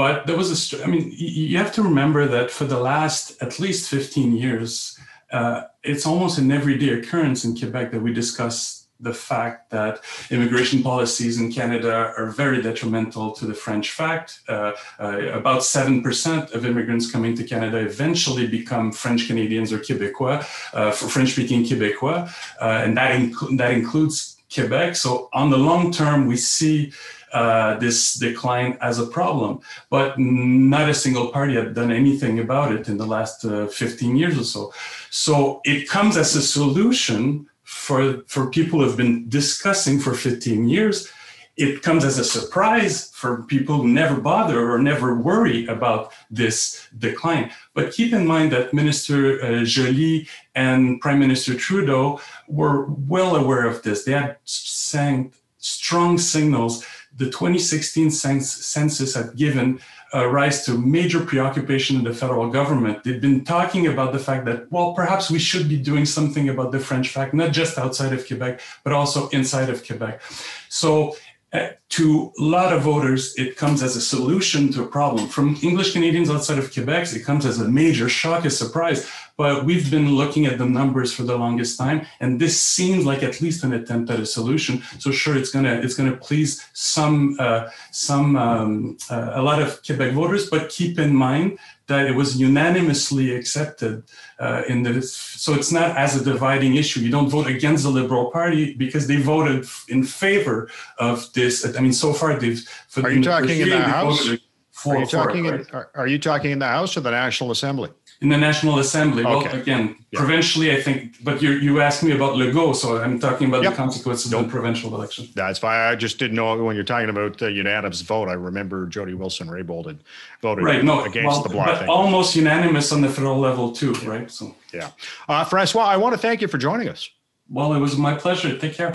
but 0.00 0.26
there 0.26 0.38
was 0.42 0.50
a. 0.50 0.82
I 0.82 0.86
mean, 0.86 1.12
you 1.14 1.58
have 1.58 1.72
to 1.74 1.82
remember 1.82 2.26
that 2.26 2.50
for 2.50 2.64
the 2.64 2.80
last 2.80 3.22
at 3.42 3.60
least 3.60 3.90
15 3.90 4.34
years, 4.34 4.98
uh, 5.30 5.64
it's 5.82 6.06
almost 6.06 6.38
an 6.38 6.50
everyday 6.50 6.92
occurrence 6.98 7.44
in 7.44 7.54
Quebec 7.54 7.90
that 7.92 8.00
we 8.00 8.10
discuss 8.14 8.86
the 8.98 9.12
fact 9.12 9.68
that 9.76 10.00
immigration 10.30 10.82
policies 10.82 11.38
in 11.38 11.52
Canada 11.52 12.14
are 12.16 12.30
very 12.42 12.62
detrimental 12.62 13.32
to 13.32 13.44
the 13.44 13.52
French 13.52 13.90
fact. 13.90 14.40
Uh, 14.48 14.72
uh, 14.98 15.18
about 15.42 15.60
7% 15.60 16.54
of 16.54 16.64
immigrants 16.64 17.10
coming 17.10 17.34
to 17.34 17.44
Canada 17.44 17.76
eventually 17.76 18.46
become 18.46 18.92
French 18.92 19.26
Canadians 19.26 19.70
or 19.70 19.80
Quebecois, 19.80 20.38
uh, 20.72 20.92
French 20.92 21.32
speaking 21.32 21.62
Quebecois, 21.62 22.20
uh, 22.58 22.84
and 22.84 22.96
that, 22.96 23.20
inc- 23.20 23.58
that 23.58 23.72
includes 23.72 24.38
Quebec. 24.54 24.96
So, 24.96 25.28
on 25.34 25.50
the 25.50 25.58
long 25.58 25.92
term, 25.92 26.26
we 26.26 26.36
see 26.36 26.92
uh, 27.32 27.76
this 27.78 28.14
decline 28.14 28.76
as 28.80 28.98
a 28.98 29.06
problem. 29.06 29.60
But 29.88 30.18
not 30.18 30.88
a 30.88 30.94
single 30.94 31.28
party 31.28 31.54
had 31.54 31.74
done 31.74 31.90
anything 31.90 32.38
about 32.38 32.72
it 32.72 32.88
in 32.88 32.96
the 32.96 33.06
last 33.06 33.44
uh, 33.44 33.66
15 33.66 34.16
years 34.16 34.38
or 34.38 34.44
so. 34.44 34.72
So 35.10 35.60
it 35.64 35.88
comes 35.88 36.16
as 36.16 36.34
a 36.36 36.42
solution 36.42 37.48
for, 37.62 38.22
for 38.26 38.50
people 38.50 38.80
who 38.80 38.86
have 38.86 38.96
been 38.96 39.28
discussing 39.28 40.00
for 40.00 40.14
15 40.14 40.68
years, 40.68 41.10
it 41.56 41.82
comes 41.82 42.04
as 42.04 42.18
a 42.18 42.24
surprise 42.24 43.10
for 43.10 43.42
people 43.42 43.76
who 43.76 43.88
never 43.88 44.18
bother 44.18 44.72
or 44.72 44.78
never 44.78 45.14
worry 45.14 45.66
about 45.66 46.12
this 46.30 46.88
decline. 46.98 47.50
But 47.74 47.92
keep 47.92 48.12
in 48.12 48.26
mind 48.26 48.52
that 48.52 48.72
Minister 48.72 49.44
uh, 49.44 49.64
Joly 49.64 50.26
and 50.54 51.00
Prime 51.00 51.18
Minister 51.18 51.54
Trudeau 51.54 52.20
were 52.48 52.86
well 52.86 53.36
aware 53.36 53.66
of 53.66 53.82
this. 53.82 54.04
They 54.04 54.12
had 54.12 54.38
sent 54.44 55.34
strong 55.58 56.18
signals. 56.18 56.84
The 57.16 57.26
2016 57.26 58.10
census 58.10 59.14
had 59.14 59.36
given 59.36 59.80
uh, 60.14 60.26
rise 60.26 60.64
to 60.64 60.76
major 60.76 61.20
preoccupation 61.20 61.96
in 61.96 62.04
the 62.04 62.12
federal 62.12 62.50
government. 62.50 63.04
They've 63.04 63.20
been 63.20 63.44
talking 63.44 63.86
about 63.86 64.12
the 64.12 64.18
fact 64.18 64.44
that, 64.46 64.70
well, 64.70 64.92
perhaps 64.94 65.30
we 65.30 65.38
should 65.38 65.68
be 65.68 65.76
doing 65.76 66.04
something 66.04 66.48
about 66.48 66.72
the 66.72 66.80
French 66.80 67.10
fact, 67.10 67.34
not 67.34 67.52
just 67.52 67.78
outside 67.78 68.12
of 68.12 68.26
Quebec, 68.26 68.60
but 68.84 68.92
also 68.92 69.28
inside 69.28 69.70
of 69.70 69.86
Quebec. 69.86 70.20
So 70.68 71.16
uh, 71.52 71.70
to 71.88 72.32
a 72.38 72.42
lot 72.42 72.72
of 72.72 72.82
voters, 72.82 73.34
it 73.36 73.56
comes 73.56 73.82
as 73.82 73.96
a 73.96 74.00
solution 74.00 74.72
to 74.72 74.84
a 74.84 74.86
problem. 74.86 75.26
From 75.26 75.58
English 75.62 75.92
Canadians 75.92 76.30
outside 76.30 76.58
of 76.58 76.72
Quebec, 76.72 77.12
it 77.12 77.24
comes 77.24 77.44
as 77.44 77.60
a 77.60 77.68
major 77.68 78.08
shock, 78.08 78.44
a 78.44 78.50
surprise. 78.50 79.10
But 79.40 79.64
we've 79.64 79.90
been 79.90 80.16
looking 80.16 80.44
at 80.44 80.58
the 80.58 80.66
numbers 80.66 81.14
for 81.14 81.22
the 81.22 81.34
longest 81.34 81.78
time, 81.78 82.06
and 82.20 82.38
this 82.38 82.60
seems 82.60 83.06
like 83.06 83.22
at 83.22 83.40
least 83.40 83.64
an 83.64 83.72
attempt 83.72 84.10
at 84.10 84.20
a 84.20 84.26
solution. 84.26 84.82
So 84.98 85.10
sure, 85.10 85.34
it's 85.34 85.50
gonna 85.50 85.80
it's 85.82 85.94
gonna 85.94 86.18
please 86.18 86.62
some 86.74 87.38
uh, 87.40 87.70
some 87.90 88.36
um, 88.36 88.98
uh, 89.08 89.30
a 89.32 89.40
lot 89.40 89.62
of 89.62 89.82
Quebec 89.82 90.12
voters, 90.12 90.50
but 90.50 90.68
keep 90.68 90.98
in 90.98 91.16
mind 91.16 91.58
that 91.86 92.04
it 92.04 92.14
was 92.14 92.38
unanimously 92.38 93.34
accepted 93.34 94.04
uh, 94.40 94.60
in 94.68 94.82
the 94.82 95.00
so 95.00 95.54
it's 95.54 95.72
not 95.72 95.96
as 95.96 96.20
a 96.20 96.22
dividing 96.22 96.76
issue. 96.76 97.00
You 97.00 97.10
don't 97.10 97.30
vote 97.30 97.46
against 97.46 97.84
the 97.84 97.90
liberal 97.90 98.30
party 98.30 98.74
because 98.74 99.06
they 99.06 99.16
voted 99.16 99.64
in 99.88 100.04
favor 100.04 100.68
of 100.98 101.32
this 101.32 101.64
i 101.78 101.80
mean 101.80 101.94
so 101.94 102.12
far 102.12 102.38
they've 102.38 102.62
are 103.02 103.10
you 103.10 103.22
talking 103.22 103.60
in 103.60 103.70
the 103.70 103.80
house? 103.80 104.28
for, 104.70 104.96
are 104.96 105.00
you 105.00 105.06
talking 105.06 105.44
in, 105.46 105.66
are 105.94 106.06
you 106.06 106.18
talking 106.18 106.50
in 106.50 106.58
the 106.58 106.66
house 106.66 106.96
or 106.96 107.00
the 107.00 107.10
national 107.10 107.50
assembly 107.50 107.90
in 108.22 108.28
the 108.28 108.36
National 108.36 108.78
Assembly. 108.78 109.24
Okay. 109.24 109.48
Well, 109.48 109.60
again, 109.60 109.96
yeah. 110.10 110.18
provincially, 110.18 110.72
I 110.72 110.80
think, 110.80 111.16
but 111.24 111.40
you 111.40 111.52
you 111.52 111.80
asked 111.80 112.02
me 112.02 112.12
about 112.12 112.34
Legault, 112.34 112.76
so 112.76 112.98
I'm 112.98 113.18
talking 113.18 113.48
about 113.48 113.62
yep. 113.62 113.72
the 113.72 113.76
consequences 113.76 114.30
nope. 114.30 114.40
of 114.40 114.46
the 114.46 114.52
provincial 114.52 114.94
election. 114.94 115.28
That's 115.34 115.62
why 115.62 115.88
I 115.88 115.96
just 115.96 116.18
didn't 116.18 116.36
know 116.36 116.62
when 116.62 116.76
you're 116.76 116.84
talking 116.84 117.08
about 117.08 117.38
the 117.38 117.50
unanimous 117.50 118.02
vote. 118.02 118.28
I 118.28 118.34
remember 118.34 118.86
Jody 118.86 119.14
Wilson-Raybould 119.14 119.86
had 119.86 120.04
voted 120.42 120.64
right, 120.64 120.84
no, 120.84 121.04
against 121.04 121.26
well, 121.26 121.42
the 121.42 121.48
block 121.48 121.66
but 121.66 121.78
thing. 121.80 121.88
almost 121.88 122.36
unanimous 122.36 122.92
on 122.92 123.00
the 123.00 123.08
federal 123.08 123.38
level 123.38 123.72
too, 123.72 123.94
yeah. 124.02 124.08
right? 124.08 124.30
So 124.30 124.54
yeah, 124.72 124.90
uh, 125.28 125.44
Francois, 125.44 125.84
I 125.84 125.96
want 125.96 126.12
to 126.14 126.18
thank 126.18 126.42
you 126.42 126.48
for 126.48 126.58
joining 126.58 126.88
us. 126.88 127.08
Well, 127.48 127.72
it 127.72 127.78
was 127.80 127.96
my 127.96 128.14
pleasure. 128.14 128.56
Take 128.56 128.74
care. 128.74 128.92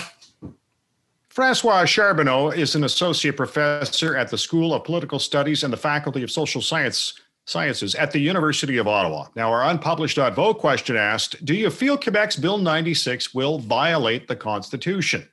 Francois 1.30 1.84
Charbonneau 1.84 2.52
is 2.52 2.76
an 2.76 2.86
associate 2.86 3.36
professor 3.36 4.16
at 4.16 4.30
the 4.30 4.38
School 4.38 4.74
of 4.74 4.86
Political 4.86 5.20
Studies 5.20 5.66
and 5.66 5.74
the 5.74 5.78
Faculty 5.78 6.24
of 6.24 6.32
Social 6.32 6.62
Science 6.62 7.20
Sciences 7.46 7.94
at 7.96 8.12
the 8.12 8.20
University 8.20 8.78
of 8.78 8.88
Ottawa. 8.88 9.28
Now, 9.36 9.52
our 9.52 9.70
unpublished 9.70 10.18
vote 10.18 10.58
question 10.58 10.96
asked 10.96 11.46
Do 11.46 11.54
you 11.54 11.70
feel 11.70 11.98
Quebec's 11.98 12.36
Bill 12.36 12.58
96 12.58 13.34
will 13.34 13.60
violate 13.60 14.28
the 14.28 14.36
Constitution? 14.36 15.28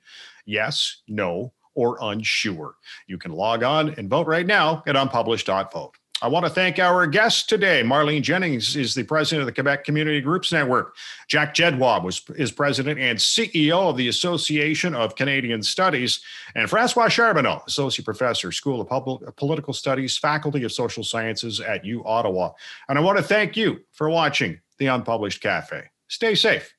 Yes, 0.44 1.03
no, 1.09 1.53
or 1.75 1.98
unsure. 2.03 2.75
You 3.07 3.18
can 3.18 3.33
log 3.33 3.62
on 3.62 3.94
and 3.96 4.11
vote 4.11 4.27
right 4.27 4.46
now 4.46 4.83
at 4.87 4.96
unpublished.vote. 4.96 5.96
I 6.22 6.28
want 6.28 6.46
to 6.46 6.50
thank 6.50 6.78
our 6.78 7.04
guests 7.08 7.42
today. 7.42 7.82
Marlene 7.82 8.22
Jennings 8.22 8.76
is 8.76 8.94
the 8.94 9.02
president 9.02 9.40
of 9.40 9.46
the 9.46 9.52
Quebec 9.52 9.82
Community 9.82 10.20
Groups 10.20 10.52
Network. 10.52 10.94
Jack 11.26 11.52
Jedwab 11.52 12.04
was, 12.04 12.22
is 12.37 12.52
president 12.52 13.00
and 13.00 13.18
CEO 13.18 13.90
of 13.90 13.96
the 13.96 14.06
Association 14.06 14.94
of 14.94 15.16
Canadian 15.16 15.64
Studies. 15.64 16.20
And 16.54 16.70
Francois 16.70 17.08
Charbonneau, 17.08 17.61
associate 17.66 18.04
professor, 18.04 18.52
School 18.52 18.80
of 18.80 18.88
Public, 18.88 19.35
Political 19.35 19.74
Studies, 19.74 20.16
Faculty 20.16 20.62
of 20.62 20.70
Social 20.70 21.02
Sciences 21.02 21.58
at 21.58 21.85
U 21.85 22.04
Ottawa. 22.04 22.52
And 22.88 22.96
I 22.96 23.00
want 23.00 23.18
to 23.18 23.24
thank 23.24 23.56
you 23.56 23.80
for 23.90 24.08
watching 24.08 24.61
the 24.78 24.87
Unpublished 24.87 25.42
Cafe. 25.42 25.82
Stay 26.06 26.37
safe. 26.37 26.72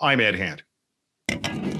I'm 0.00 0.20
Ed 0.20 0.36
Hand. 0.36 1.75